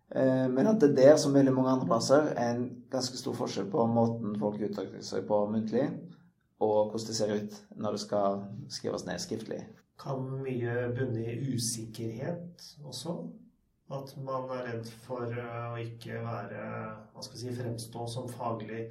Men 0.09 0.67
at 0.71 0.81
det 0.81 0.95
der, 0.97 1.19
som 1.21 1.35
veldig 1.37 1.53
mange 1.53 1.71
andre 1.75 1.87
plasser, 1.87 2.31
er 2.33 2.55
en 2.55 2.63
ganske 2.89 3.19
stor 3.21 3.35
forskjell 3.37 3.67
på 3.69 3.83
måten 3.93 4.39
folk 4.41 4.63
uttrykker 4.65 5.03
seg 5.05 5.27
på 5.29 5.43
muntlig, 5.53 5.83
og 6.65 6.91
hvordan 6.91 7.11
det 7.11 7.17
ser 7.19 7.35
ut 7.35 7.59
når 7.77 7.99
det 7.99 8.01
skal 8.07 8.39
skrives 8.73 9.05
ned 9.05 9.21
skriftlig. 9.21 9.61
Kan 10.01 10.25
mye 10.47 10.89
bunne 10.97 11.27
i 11.27 11.37
usikkerhet 11.55 12.65
også? 12.87 13.19
At 13.91 14.11
man 14.21 14.51
er 14.53 14.67
redd 14.67 14.89
for 15.05 15.25
å 15.27 15.77
ikke 15.81 16.21
være 16.21 16.65
hva 17.13 17.23
skal 17.25 17.35
vi 17.35 17.41
si, 17.41 17.55
fremstå 17.57 18.09
som 18.13 18.27
faglig 18.29 18.83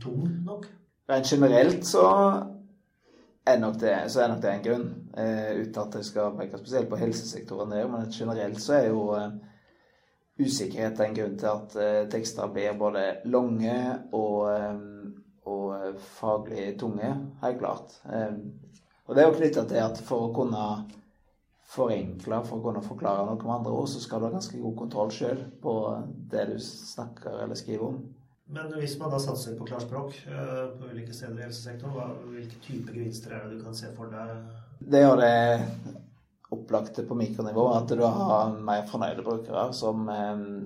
tung 0.00 0.24
nok? 0.46 0.64
Rent 1.08 1.28
generelt 1.28 1.84
så 1.88 2.06
er 3.48 3.60
nok 3.60 3.76
det, 3.80 3.94
så 4.12 4.22
er 4.24 4.32
nok 4.32 4.40
det 4.42 4.54
en 4.54 4.64
grunn. 4.64 4.88
Eh, 5.20 5.52
uten 5.62 5.82
at 5.82 5.98
jeg 6.00 6.08
skal 6.08 6.34
peke 6.36 6.60
spesielt 6.60 6.88
på 6.90 7.00
helsesektoren 7.00 7.76
der, 7.76 7.86
men 7.92 8.10
generelt 8.12 8.60
så 8.64 8.78
er 8.80 8.88
jo 8.88 9.04
eh, 9.16 9.36
usikkerhet 10.38 11.00
er 11.00 11.08
en 11.08 11.16
grunn 11.16 11.38
til 11.40 11.50
at 11.50 11.76
eh, 11.82 12.04
tekster 12.12 12.52
blir 12.54 12.78
både 12.78 13.04
lange 13.30 13.78
og, 14.16 14.82
og 15.48 15.98
faglig 16.18 16.70
tunge, 16.80 17.10
helt 17.42 17.58
klart. 17.58 17.98
Og 19.08 19.16
det 19.16 19.22
er 19.22 19.28
jo 19.28 19.36
knytta 19.38 19.64
til 19.68 19.80
at 19.80 20.00
for 20.04 20.28
å 20.28 20.32
kunne 20.36 20.64
forenkle, 21.68 22.42
for 22.48 22.58
å 22.58 22.64
kunne 22.64 22.84
forklare 22.84 23.24
noe 23.28 23.40
med 23.40 23.54
andre 23.58 23.72
ord, 23.76 23.88
så 23.92 24.00
skal 24.00 24.20
du 24.20 24.28
ha 24.28 24.34
ganske 24.34 24.60
god 24.60 24.76
kontroll 24.76 25.12
sjøl 25.12 25.42
på 25.62 25.74
det 26.32 26.46
du 26.52 26.56
snakker 26.64 27.42
eller 27.44 27.58
skriver 27.58 27.90
om. 27.90 27.98
Men 28.48 28.70
hvis 28.80 28.94
man 29.00 29.12
da 29.12 29.18
satser 29.20 29.56
på 29.58 29.66
klarspråk 29.68 30.14
på 30.24 30.88
ulike 30.88 31.12
steder 31.12 31.42
i 31.42 31.44
helsesektoren, 31.44 32.14
hvilke 32.32 32.60
type 32.64 32.94
gevinster 32.94 33.34
er 33.36 33.44
det 33.44 33.58
du 33.58 33.64
kan 33.66 33.76
se 33.76 33.90
for 33.96 34.08
deg? 34.12 34.30
Det 34.80 35.02
gjør 35.02 35.20
det 35.20 35.34
opplagte 36.50 37.02
på 37.02 37.14
mikronivå. 37.14 37.66
At 37.76 37.90
du 37.92 38.02
har 38.02 38.54
mer 38.64 38.86
fornøyde 38.88 39.24
brukere 39.24 39.66
som, 39.76 40.08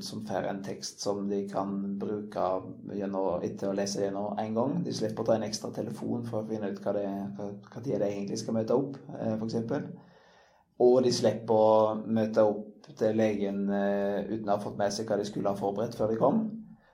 som 0.01 0.23
får 0.29 0.47
en 0.51 0.63
tekst 0.65 1.03
som 1.03 1.25
de 1.31 1.43
kan 1.51 1.75
bruke 1.99 2.47
gjennom, 2.95 3.43
etter 3.43 3.73
å 3.73 3.77
lese 3.77 4.05
gjennom 4.05 4.39
én 4.39 4.55
gang. 4.55 4.79
De 4.87 4.95
slipper 4.95 5.25
å 5.25 5.31
ta 5.31 5.37
en 5.39 5.49
ekstra 5.49 5.73
telefon 5.75 6.25
for 6.29 6.43
å 6.43 6.49
finne 6.49 6.71
ut 6.71 6.81
hva, 6.85 6.95
det, 6.95 7.09
de 7.83 7.99
egentlig 7.99 8.39
skal 8.43 8.59
møte 8.61 8.79
opp, 8.79 8.99
f.eks. 9.41 9.59
Og 10.83 11.03
de 11.05 11.13
slipper 11.15 11.55
å 11.55 11.95
møte 12.07 12.47
opp 12.47 12.91
til 12.99 13.15
legen 13.19 13.65
uten 13.69 14.49
å 14.49 14.57
ha 14.57 14.63
fått 14.63 14.79
med 14.79 14.95
seg 14.95 15.11
hva 15.11 15.19
de 15.19 15.27
skulle 15.27 15.51
ha 15.51 15.59
forberedt 15.59 15.99
før 15.99 16.15
de 16.15 16.19
kom. 16.21 16.43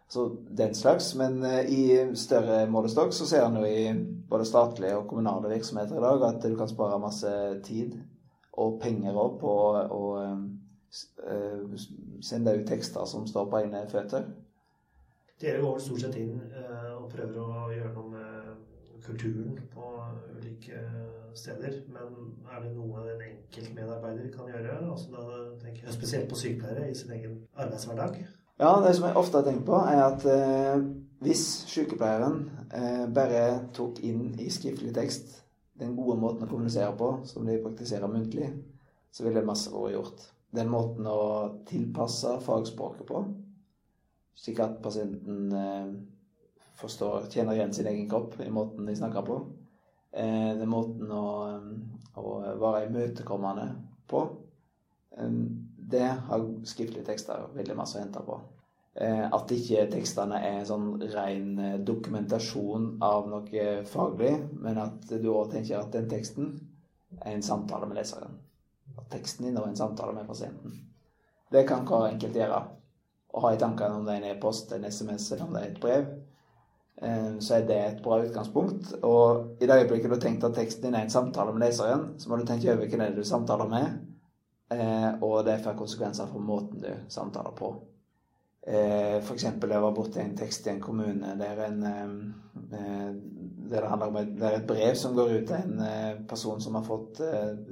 Så 0.09 0.31
den 0.57 0.73
slags. 0.77 1.13
Men 1.21 1.43
i 1.45 2.15
større 2.17 2.63
målestokk 2.73 3.13
så 3.13 3.29
ser 3.29 3.45
en 3.45 3.61
jo 3.61 3.69
i 3.69 3.91
både 4.29 4.49
statlige 4.49 4.97
og 4.97 5.09
kommunale 5.11 5.53
virksomheter 5.53 6.01
i 6.01 6.05
dag 6.05 6.25
at 6.25 6.45
du 6.45 6.57
kan 6.57 6.71
spare 6.71 7.01
masse 7.01 7.33
tid 7.65 7.99
og 8.59 8.79
penger 8.83 9.17
opp 9.19 9.39
på 9.43 9.55
å 9.95 10.03
uh, 10.19 11.75
sende 12.25 12.57
ut 12.59 12.67
tekster 12.69 13.07
som 13.07 13.27
står 13.29 13.51
på 13.51 13.61
egne 13.63 13.85
føtter. 13.91 14.27
Dere 15.39 15.63
går 15.63 15.79
stort 15.83 16.03
sett 16.03 16.17
inn 16.19 16.35
uh, 16.55 16.97
og 16.99 17.11
prøver 17.13 17.39
å 17.39 17.69
gjøre 17.75 17.93
noe 17.95 18.11
med 18.17 19.05
kulturen 19.05 19.55
på 19.71 19.91
ulike 20.35 20.81
steder. 21.39 21.83
Men 21.95 22.33
er 22.51 22.65
det 22.65 22.73
noe 22.75 23.05
en 23.13 23.23
enkelt 23.29 23.75
medarbeider 23.77 24.33
kan 24.35 24.51
gjøre? 24.51 24.81
Altså 24.91 25.13
da 25.15 25.43
tenker 25.63 25.87
jeg 25.87 25.95
spesielt 25.95 26.31
på 26.31 26.41
sykepleiere 26.41 26.89
i 26.91 26.97
sin 26.99 27.15
egen 27.15 27.39
arbeidshverdag. 27.55 28.19
Ja, 28.59 28.73
det 28.83 28.97
som 28.99 29.07
jeg 29.07 29.21
ofte 29.21 29.39
har 29.39 29.47
tenkt 29.47 29.69
på, 29.69 29.79
er 29.79 30.03
at 30.03 30.27
uh, 30.27 30.83
hvis 31.23 31.45
sykepleieren 31.71 32.49
bare 33.15 33.45
tok 33.75 33.99
inn 34.07 34.35
i 34.39 34.51
skriftlig 34.55 34.93
tekst 34.95 35.39
den 35.79 35.95
gode 35.97 36.19
måten 36.21 36.45
å 36.45 36.51
kommunisere 36.51 36.93
på, 36.99 37.13
som 37.29 37.47
de 37.47 37.59
praktiserer 37.63 38.11
muntlig, 38.11 38.51
så 39.15 39.25
ville 39.27 39.45
masse 39.47 39.71
vært 39.73 39.95
gjort. 39.95 40.25
Den 40.55 40.71
måten 40.73 41.07
å 41.09 41.21
tilpasse 41.69 42.39
fagspråket 42.45 43.07
på, 43.09 43.23
slik 44.39 44.61
at 44.65 44.79
pasienten 44.83 45.53
eh, 45.53 45.93
forstår, 46.79 47.29
kjenner 47.33 47.59
igjen 47.59 47.75
sin 47.75 47.89
egen 47.91 48.09
kropp 48.11 48.39
i 48.41 48.51
måten 48.55 48.87
de 48.89 48.97
snakker 48.97 49.27
på. 49.27 49.39
Eh, 50.13 50.53
den 50.59 50.71
måten 50.71 51.11
å, 51.13 51.25
å 52.17 52.37
være 52.63 52.87
imøtekommende 52.87 53.67
på. 54.09 54.23
Eh, 55.19 55.35
det 55.95 56.07
har 56.31 56.47
skriftlige 56.69 57.07
tekster 57.11 57.49
veldig 57.57 57.77
masse 57.79 57.99
å 57.99 58.05
hente 58.05 58.23
på. 58.25 58.39
Eh, 59.01 59.27
at 59.31 59.53
ikke 59.55 59.85
tekstene 59.93 60.41
er 60.43 60.57
en 60.59 60.67
sånn 60.67 60.87
ren 61.13 61.51
eh, 61.63 61.75
dokumentasjon 61.87 62.97
av 63.05 63.29
noe 63.31 63.67
faglig, 63.87 64.33
men 64.59 64.81
at 64.83 65.13
du 65.13 65.29
òg 65.31 65.53
tenker 65.53 65.79
at 65.79 65.93
den 65.95 66.09
teksten 66.11 66.49
er 67.21 67.37
en 67.37 67.45
samtale 67.47 67.87
med 67.87 68.01
leseren. 68.01 68.33
At 68.99 69.07
teksten 69.13 69.47
din 69.47 69.59
er 69.61 69.69
en 69.69 69.79
samtale 69.79 70.17
med 70.17 70.27
pasienten. 70.27 70.81
Det 71.55 71.63
kan 71.69 71.87
hver 71.87 72.09
enkelt 72.09 72.35
gjøre. 72.41 72.59
Å 73.29 73.43
ha 73.45 73.53
i 73.55 73.61
tankene 73.61 74.01
om 74.01 74.09
det 74.09 74.17
er 74.17 74.25
en 74.25 74.33
e-post, 74.33 74.75
en 74.75 74.89
SMS 74.89 75.29
eller 75.31 75.45
om 75.47 75.55
det 75.55 75.63
er 75.63 75.69
et 75.69 75.79
brev. 75.85 76.09
Eh, 76.99 77.29
så 77.39 77.55
er 77.61 77.69
det 77.69 77.77
et 77.83 78.01
bra 78.03 78.19
utgangspunkt. 78.25 78.97
Og 79.07 79.63
i 79.63 79.69
det 79.69 79.77
øyeblikket 79.77 80.11
du 80.11 80.17
har 80.17 80.25
tenkt 80.25 80.49
at 80.49 80.59
teksten 80.59 80.89
din 80.89 80.99
er 80.99 81.07
en 81.07 81.15
samtale 81.15 81.55
med 81.55 81.69
leseren, 81.69 82.09
så 82.19 82.33
må 82.33 82.41
du 82.41 82.49
tenke 82.51 82.75
over 82.75 82.83
hvem 82.83 83.05
det 83.05 83.13
er 83.13 83.15
du 83.21 83.23
samtaler 83.31 83.71
med, 83.71 83.95
og 85.25 85.47
det 85.47 85.63
får 85.65 85.79
konsekvenser 85.79 86.27
for 86.29 86.45
måten 86.45 86.83
du 86.83 86.91
samtaler 87.09 87.55
på. 87.57 87.71
Eh, 88.67 89.17
F.eks. 89.19 89.45
jeg 89.45 89.81
var 89.81 89.95
borti 89.97 90.21
en 90.21 90.35
tekst 90.37 90.67
i 90.67 90.73
en 90.75 90.81
kommune 90.83 91.35
der, 91.39 91.61
en, 91.69 91.85
eh, 91.87 93.13
der 93.71 93.83
det 93.83 93.91
handler 93.91 94.09
om 94.11 94.19
det 94.37 94.45
er 94.45 94.57
et 94.59 94.67
brev 94.67 94.97
som 94.99 95.15
går 95.17 95.31
ut 95.37 95.47
til 95.49 95.57
en 95.57 95.79
eh, 95.85 96.19
person 96.29 96.61
som 96.61 96.75
har 96.75 96.85
fått 96.85 97.21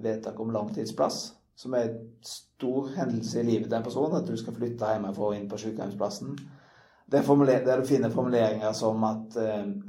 vedtak 0.03 0.39
om 0.41 0.55
langtidsplass. 0.55 1.35
Som 1.57 1.75
er 1.75 1.89
en 1.89 1.99
stor 2.25 2.91
hendelse 2.97 3.41
i 3.41 3.47
livet 3.49 3.71
til 3.71 3.79
en 3.79 3.85
person, 3.85 4.15
at 4.15 4.29
du 4.29 4.37
skal 4.37 4.55
flytte 4.55 4.93
hjemmefra 4.93 5.31
og 5.31 5.37
inn 5.37 5.49
på 5.49 5.59
sykehjemsplassen. 5.61 6.37
Der, 7.11 7.23
der 7.65 7.81
du 7.81 7.87
finner 7.87 8.13
formuleringer 8.13 8.73
som 8.77 9.05
at 9.09 9.37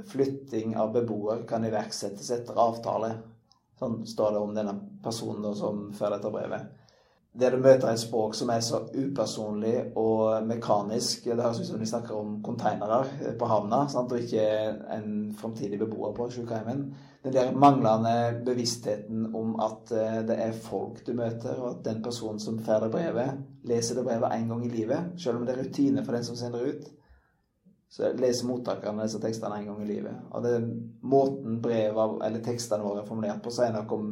flytting 0.08 0.76
av 0.78 0.94
beboer 0.94 1.42
kan 1.50 1.66
iverksettes 1.66 2.30
etter 2.30 2.56
avtale. 2.56 3.10
Sånn 3.78 4.00
står 4.06 4.32
det 4.32 4.40
om 4.40 4.54
denne 4.56 4.74
personen 5.04 5.56
som 5.58 5.88
fører 5.92 6.16
dette 6.16 6.32
brevet 6.32 6.77
der 7.38 7.54
du 7.54 7.62
møter 7.62 7.90
et 7.90 8.00
språk 8.00 8.34
som 8.34 8.50
er 8.50 8.62
så 8.64 8.80
upersonlig 8.94 9.92
og 9.96 10.46
mekanisk 10.46 11.24
Det 11.24 11.38
høres 11.38 11.60
ut 11.60 11.68
som 11.68 11.78
de 11.78 11.86
snakker 11.86 12.16
om 12.16 12.38
konteinere 12.42 13.34
på 13.38 13.46
havna, 13.46 13.84
sant? 13.88 14.12
og 14.12 14.18
ikke 14.18 14.46
en 14.96 15.12
framtidig 15.38 15.78
beboer 15.78 16.14
på 16.16 16.28
sykehjemmet. 16.34 16.82
Den 17.24 17.34
der 17.34 17.52
manglende 17.54 18.42
bevisstheten 18.46 19.28
om 19.34 19.56
at 19.60 19.92
eh, 19.92 20.20
det 20.26 20.38
er 20.38 20.52
folk 20.52 21.00
du 21.06 21.12
møter, 21.18 21.54
og 21.58 21.70
at 21.70 21.84
den 21.84 22.02
personen 22.02 22.40
som 22.40 22.58
får 22.64 22.86
det 22.86 22.90
brevet, 22.94 23.42
leser 23.64 23.98
det 23.98 24.06
brevet 24.06 24.34
én 24.34 24.48
gang 24.48 24.64
i 24.66 24.70
livet, 24.70 25.12
selv 25.18 25.38
om 25.38 25.46
det 25.46 25.54
er 25.54 25.62
rutine 25.62 26.04
for 26.04 26.14
den 26.14 26.24
som 26.24 26.36
sender 26.36 26.66
ut. 26.70 26.88
Så 27.90 28.12
leser 28.18 28.46
mottakerne 28.46 29.06
disse 29.06 29.20
tekstene 29.20 29.60
én 29.60 29.66
gang 29.66 29.82
i 29.82 29.88
livet. 29.88 30.16
Og 30.30 30.42
det 30.44 30.54
er 30.56 30.66
måten 31.02 31.62
brevet, 31.62 32.18
eller 32.26 32.44
tekstene 32.44 32.84
våre 32.84 33.02
er 33.02 33.08
formulert 33.08 33.42
på, 33.42 33.52
sier 33.54 33.72
noe 33.74 33.96
om, 33.96 34.10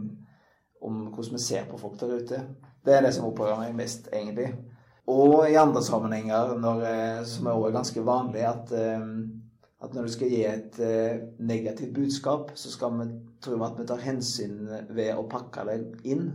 om 0.82 1.02
hvordan 1.10 1.36
vi 1.36 1.42
ser 1.44 1.68
på 1.70 1.78
folk 1.80 1.98
der 2.00 2.16
ute. 2.16 2.40
Det 2.86 2.94
er 2.94 3.02
det 3.02 3.16
som 3.16 3.26
opprører 3.26 3.58
meg 3.64 3.74
mest, 3.74 4.06
egentlig. 4.14 4.52
Og 5.10 5.48
i 5.50 5.58
andre 5.58 5.82
sammenhenger, 5.82 6.54
når, 6.58 6.82
eh, 6.86 7.24
som 7.26 7.46
er 7.46 7.50
også 7.58 7.72
ganske 7.74 8.04
vanlig, 8.06 8.42
at, 8.46 8.72
eh, 8.72 9.00
at 9.82 9.94
når 9.94 10.02
du 10.02 10.12
skal 10.12 10.30
gi 10.30 10.44
et 10.46 10.78
eh, 10.78 11.18
negativt 11.38 11.94
budskap, 11.94 12.50
så 12.54 12.70
skal 12.70 12.94
vi 13.00 13.06
tro 13.42 13.58
at 13.64 13.78
vi 13.78 13.86
tar 13.86 14.02
hensyn 14.02 14.68
ved 14.90 15.14
å 15.14 15.26
pakke 15.30 15.66
det 15.66 15.80
inn. 16.04 16.30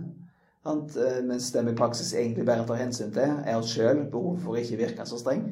Mens 0.64 1.52
det 1.52 1.64
vi 1.66 1.72
i 1.72 1.76
praksis 1.76 2.14
egentlig 2.14 2.46
bare 2.46 2.68
tar 2.68 2.84
hensyn 2.84 3.12
til, 3.16 3.40
er 3.46 3.58
oss 3.58 3.72
sjøl, 3.74 4.04
behov 4.12 4.44
for 4.44 4.54
å 4.54 4.62
ikke 4.62 4.78
virke 4.84 5.08
så 5.10 5.18
streng. 5.18 5.48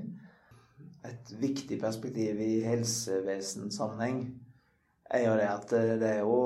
Et 1.07 1.31
viktig 1.39 1.79
perspektiv 1.81 2.39
i 2.43 2.59
helsevesensammenheng 2.61 4.19
er 5.09 5.25
jo 5.25 5.39
det 5.39 5.47
at 5.49 5.73
det 6.03 6.11
er 6.11 6.19
jo 6.19 6.37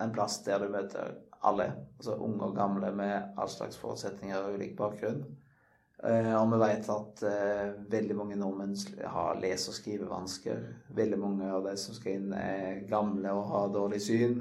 en 0.00 0.12
plass 0.16 0.40
der 0.42 0.64
du 0.64 0.72
møter 0.72 1.14
alle. 1.44 1.70
Altså 1.98 2.16
unge 2.16 2.48
og 2.48 2.56
gamle 2.56 2.92
med 2.96 3.38
all 3.38 3.48
slags 3.48 3.78
forutsetninger 3.80 4.38
og 4.38 4.58
ulik 4.58 4.76
bakgrunn. 4.78 5.24
Eh, 6.04 6.34
og 6.36 6.50
vi 6.52 6.58
vet 6.60 6.88
at 6.92 7.22
eh, 7.28 7.68
veldig 7.92 8.16
mange 8.18 8.36
nordmenn 8.36 8.74
har 9.08 9.38
lese- 9.40 9.70
og 9.72 9.78
skrivevansker. 9.78 10.60
Veldig 10.96 11.18
mange 11.20 11.48
av 11.48 11.64
de 11.64 11.76
som 11.80 11.96
skal 11.96 12.18
inn, 12.18 12.34
er 12.36 12.84
gamle 12.90 13.32
og 13.32 13.48
har 13.52 13.72
dårlig 13.72 14.02
syn. 14.04 14.40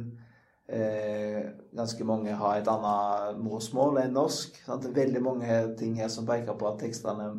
Eh, 0.67 1.39
ganske 1.75 2.07
mange 2.07 2.35
har 2.39 2.59
et 2.59 2.71
annet 2.71 3.39
morsmål 3.43 4.01
enn 4.03 4.15
norsk. 4.17 4.59
Sant? 4.65 4.89
Veldig 4.95 5.23
mange 5.23 5.59
ting 5.79 5.95
her 5.99 6.11
som 6.11 6.27
peker 6.27 6.57
på 6.59 6.67
at 6.67 6.81
tekstene 6.83 7.31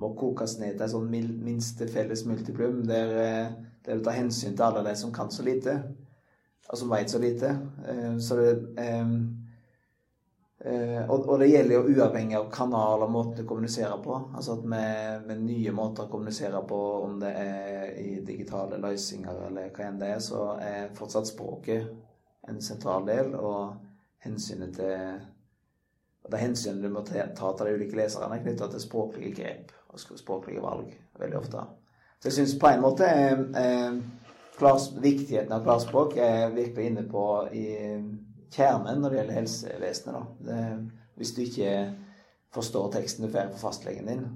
må 0.00 0.14
kokes 0.18 0.56
ned 0.58 0.78
til 0.78 0.86
et 0.86 0.94
sånn 0.94 1.10
minste 1.44 1.86
felles 1.90 2.24
multiplum, 2.26 2.82
der, 2.88 3.10
der 3.84 3.98
du 3.98 4.04
tar 4.06 4.16
hensyn 4.16 4.54
til 4.56 4.64
alle 4.64 4.84
de 4.86 4.94
som 4.96 5.12
kan 5.12 5.30
så 5.30 5.44
lite 5.44 5.74
og 6.68 6.78
som 6.78 6.90
veit 6.92 7.10
så 7.10 7.18
lite. 7.18 7.48
Eh, 7.88 8.18
så 8.18 8.36
det, 8.36 8.50
eh, 8.78 9.10
og, 11.08 11.38
det 11.40 11.48
gjelder 11.48 11.74
jo 11.74 11.96
uavhengig 11.96 12.36
av 12.36 12.50
kanal 12.52 13.06
og 13.06 13.12
måte 13.14 13.42
å 13.44 13.48
kommunisere 13.48 13.96
på. 14.04 14.18
Altså 14.34 14.58
at 14.58 14.68
med, 14.68 15.26
med, 15.26 15.42
nye 15.46 15.72
måter 15.72 16.06
å 16.06 16.12
kommunisere 16.12 16.60
på, 16.68 16.80
om 17.06 17.18
det 17.22 17.32
er 17.32 17.98
i 18.02 18.20
digitale 18.26 18.78
løsninger 18.82 19.46
eller 19.48 19.72
hva 19.74 19.88
enn 19.88 20.00
det 20.02 20.14
er, 20.14 20.22
så 20.24 20.54
er 20.60 20.94
fortsatt 20.98 21.32
språket 21.32 21.88
en 22.48 22.60
sentral 22.62 23.08
del. 23.08 23.34
Og 23.40 23.74
hensynet 24.24 24.76
til 24.76 25.20
og 26.20 26.32
det 26.34 26.40
hensynet 26.42 26.82
du 26.84 26.90
må 26.92 27.02
ta 27.02 27.24
til 27.32 27.66
de 27.66 27.74
ulike 27.74 27.96
leserne, 27.96 28.36
er 28.36 28.42
knytta 28.44 28.68
til 28.70 28.82
språklige 28.82 29.32
grep 29.38 29.72
og 29.90 30.02
språklige 30.20 30.62
valg 30.62 30.92
veldig 31.18 31.38
ofte. 31.38 31.64
Så 32.20 32.28
jeg 32.28 32.36
syns 32.36 32.58
på 32.60 32.68
en 32.68 32.82
måte 32.84 33.06
er, 33.08 33.40
klars, 34.60 34.90
viktigheten 35.00 35.52
av 35.56 35.64
klarspråk 35.64 36.16
er 36.20 36.52
virkelig 36.54 36.90
inne 36.90 37.04
på 37.08 37.24
i 37.56 37.66
kjernen 38.52 39.00
når 39.00 39.10
det 39.10 39.20
gjelder 39.20 39.38
helsevesenet. 39.38 40.34
Det, 40.46 40.60
hvis 41.20 41.34
du 41.36 41.42
ikke 41.44 41.72
forstår 42.54 42.90
teksten 42.94 43.26
du 43.26 43.32
får 43.32 43.52
fra 43.54 43.62
fastlegen 43.68 44.10
din, 44.10 44.26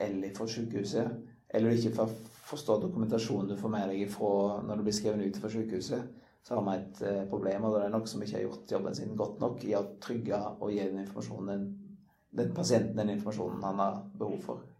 eller 0.00 0.34
fra 0.36 0.46
sykehuset, 0.50 1.08
eller 1.54 1.70
du 1.70 1.78
ikke 1.78 2.08
forstår 2.44 2.82
dokumentasjonen 2.82 3.52
du 3.52 3.56
får 3.58 3.72
med 3.72 3.88
deg 3.92 4.04
ifra 4.08 4.60
når 4.66 4.80
du 4.80 4.86
blir 4.86 4.96
skrevet 4.96 5.30
ut 5.30 5.40
fra 5.42 5.52
sykehuset, 5.52 6.12
så 6.44 6.58
har 6.58 6.64
vi 6.66 6.76
et 6.76 7.02
eh, 7.08 7.22
problem. 7.30 7.64
Og 7.64 7.78
det 7.78 7.86
er 7.86 7.94
noe 7.94 8.10
som 8.10 8.22
ikke 8.22 8.36
har 8.36 8.44
gjort 8.44 8.72
jobben 8.76 8.96
sin 8.98 9.16
godt 9.16 9.40
nok 9.40 9.64
i 9.64 9.72
å 9.78 9.86
trygge 10.02 10.40
og 10.58 10.74
gi 10.74 10.84
den, 10.92 11.64
den 12.36 12.52
pasienten 12.56 13.00
den 13.00 13.14
informasjonen 13.14 13.64
han 13.64 13.80
har 13.80 14.02
behov 14.18 14.42
for. 14.44 14.73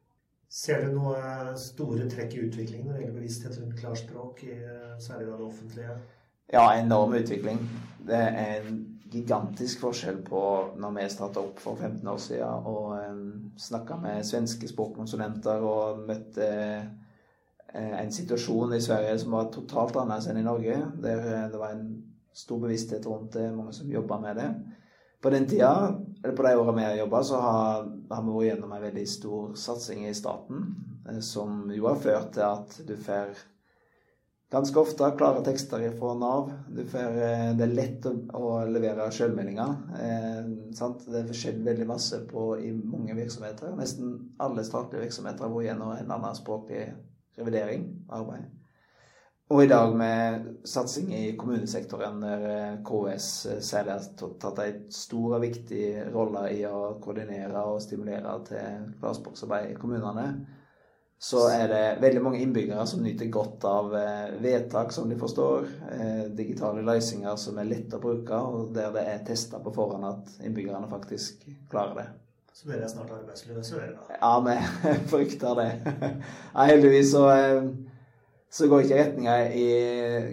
Ser 0.54 0.84
du 0.84 0.92
noen 0.94 1.56
store 1.58 2.04
trekk 2.06 2.36
i 2.36 2.42
utviklingen 2.46 2.86
når 2.86 2.94
det 2.94 3.00
gjelder 3.02 3.16
bevissthet 3.18 3.56
rundt 3.58 3.78
klarspråk, 3.80 4.42
i 4.46 4.58
særlig 5.02 5.32
det 5.32 5.46
offentlige? 5.48 5.96
Ja, 6.52 6.68
enorm 6.78 7.16
utvikling. 7.18 7.58
Det 8.06 8.20
er 8.20 8.60
en 8.60 8.76
gigantisk 9.10 9.82
forskjell 9.82 10.20
på 10.26 10.42
når 10.78 10.94
vi 10.94 11.08
starta 11.10 11.42
opp 11.42 11.58
for 11.62 11.74
15 11.80 12.06
år 12.10 12.20
siden 12.22 12.68
og 12.70 12.94
um, 12.94 13.26
snakka 13.58 13.98
med 13.98 14.26
svenske 14.26 14.70
språkkonsulenter 14.70 15.66
og 15.66 16.04
møtte 16.06 16.48
en 17.74 18.12
situasjon 18.14 18.76
i 18.76 18.82
Sverige 18.82 19.18
som 19.24 19.34
var 19.34 19.50
totalt 19.50 19.96
annerledes 19.98 20.30
enn 20.30 20.38
i 20.38 20.46
Norge. 20.46 20.78
Der 21.02 21.48
det 21.50 21.58
var 21.58 21.74
en 21.74 21.88
stor 22.34 22.62
bevissthet 22.62 23.06
rundt 23.10 23.34
det, 23.34 23.48
mange 23.54 23.74
som 23.74 23.90
jobba 23.90 24.20
med 24.22 24.38
det. 24.38 24.48
På 25.24 25.30
den 25.32 25.46
tida, 25.48 25.94
eller 26.24 26.36
på 26.36 26.44
de 26.44 26.50
årene 26.60 26.76
vi 26.76 26.84
har 26.84 26.98
jobba, 26.98 27.22
så 27.24 27.38
har, 27.40 27.86
har, 28.10 28.22
vi 28.26 28.32
vært 28.34 28.48
gjennom 28.50 28.72
en 28.76 28.82
veldig 28.84 29.04
stor 29.08 29.54
satsing 29.56 30.02
i 30.04 30.12
staten, 30.12 30.66
eh, 31.08 31.20
som 31.24 31.62
jo 31.72 31.86
har 31.88 32.02
ført 32.02 32.34
til 32.36 32.44
at 32.44 32.74
du 32.84 32.92
får 33.06 33.32
ganske 34.52 34.82
ofte 34.82 35.08
klare 35.16 35.40
tekster 35.46 35.86
fra 35.96 36.12
Nav. 36.20 36.50
Får, 36.92 37.16
eh, 37.24 37.46
det 37.56 37.64
er 37.64 37.72
lett 37.72 38.10
å, 38.10 38.12
å 38.36 38.50
levere 38.68 39.08
selvmeldinger. 39.16 39.72
Eh, 39.96 40.52
det 41.08 41.22
er 41.22 41.32
skjedd 41.40 41.64
veldig 41.64 41.88
masse 41.88 42.20
på, 42.28 42.50
i 42.60 42.74
mange 42.76 43.16
virksomheter. 43.16 43.72
Nesten 43.80 44.18
alle 44.44 44.66
statlige 44.68 45.06
virksomheter 45.06 45.48
har 45.48 45.56
vært 45.56 45.70
gjennom 45.70 45.94
en 45.96 46.14
annen 46.18 46.36
språklig 46.36 46.84
revidering, 47.40 47.88
arbeid. 48.12 48.52
Og 49.52 49.60
i 49.60 49.68
dag 49.68 49.90
med 49.96 50.44
satsing 50.64 51.10
i 51.12 51.34
kommunesektoren, 51.36 52.22
der 52.22 52.44
eh, 52.48 52.78
KS 52.86 53.26
eh, 53.46 53.58
særlig 53.60 53.92
har 53.92 54.30
tatt 54.40 54.60
en 54.64 54.78
stor 54.88 55.36
og 55.36 55.44
viktig 55.44 55.88
rolle 56.14 56.46
i 56.54 56.62
å 56.64 56.94
koordinere 57.04 57.66
og 57.68 57.82
stimulere 57.84 58.38
til 58.48 58.88
glassboksarbeid 59.02 59.74
i 59.74 59.76
kommunene, 59.76 60.26
så 61.20 61.44
er 61.52 61.68
det 61.68 61.84
veldig 62.00 62.24
mange 62.24 62.40
innbyggere 62.40 62.88
som 62.88 63.04
nyter 63.04 63.28
godt 63.32 63.68
av 63.68 63.92
eh, 64.00 64.32
vedtak 64.40 64.96
som 64.96 65.12
de 65.12 65.20
forstår, 65.20 65.68
digitale 66.40 66.80
løsninger 66.84 67.36
som 67.40 67.60
er 67.60 67.68
lette 67.68 68.00
å 68.00 68.02
bruke, 68.02 68.40
og 68.40 68.72
der 68.72 68.96
det 68.96 69.06
er 69.12 69.24
testa 69.28 69.60
på 69.60 69.76
forhånd 69.76 70.08
at 70.08 70.36
innbyggerne 70.40 70.88
faktisk 70.88 71.44
klarer 71.68 72.00
det. 72.00 72.10
Så 72.54 72.70
blir 72.70 72.80
det 72.80 72.88
snart 72.88 73.12
arbeidsløse, 73.12 73.88
da? 73.92 74.20
Ja, 74.22 74.36
vi 74.40 74.60
frykter 75.12 75.58
det. 75.60 75.72
Ja, 76.54 76.70
heldigvis 76.70 77.12
så 77.12 77.28
så 78.54 78.68
går 78.70 78.84
ikke, 78.84 78.98
i, 79.58 79.68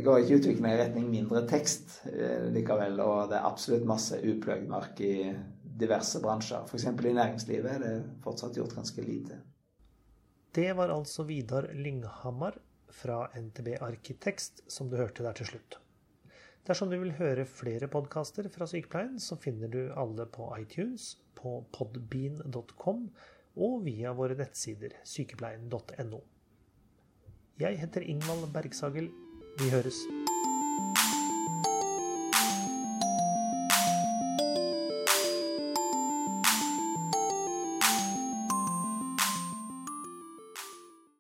går 0.05 0.19
ikke 0.21 0.35
utviklingen 0.37 0.69
i 0.69 0.77
retning 0.77 1.07
mindre 1.09 1.41
tekst 1.49 2.03
eh, 2.11 2.51
likevel. 2.53 2.99
Og 3.01 3.31
det 3.31 3.39
er 3.39 3.47
absolutt 3.47 3.87
masse 3.89 4.19
upløyd 4.21 4.67
i 5.01 5.13
diverse 5.81 6.21
bransjer. 6.21 6.67
F.eks. 6.67 6.85
i 6.85 7.15
næringslivet 7.17 7.71
er 7.71 7.79
det 7.81 7.93
fortsatt 8.21 8.59
gjort 8.59 8.75
ganske 8.77 9.05
lite. 9.05 9.39
Det 10.53 10.69
var 10.77 10.93
altså 10.93 11.23
Vidar 11.25 11.71
Lynghammer 11.73 12.59
fra 12.91 13.23
NTB 13.39 13.79
Arkitekst 13.81 14.65
som 14.69 14.91
du 14.91 14.99
hørte 14.99 15.23
der 15.25 15.39
til 15.39 15.47
slutt. 15.53 15.79
Dersom 16.67 16.91
du 16.91 16.99
vil 17.01 17.15
høre 17.17 17.47
flere 17.49 17.89
podkaster 17.89 18.51
fra 18.53 18.67
Sykepleien, 18.69 19.15
så 19.17 19.39
finner 19.41 19.71
du 19.71 19.87
alle 19.97 20.27
på 20.29 20.51
iTunes, 20.59 21.15
på 21.33 21.63
podbean.com 21.73 23.07
og 23.57 23.81
via 23.87 24.13
våre 24.13 24.37
nettsider 24.37 24.93
sykepleien.no. 25.09 26.21
Jeg 27.59 27.79
heter 27.79 28.01
Ingvald 28.01 28.53
Bergsagel. 28.53 29.09
Vi 29.59 29.69
høres. 29.69 29.95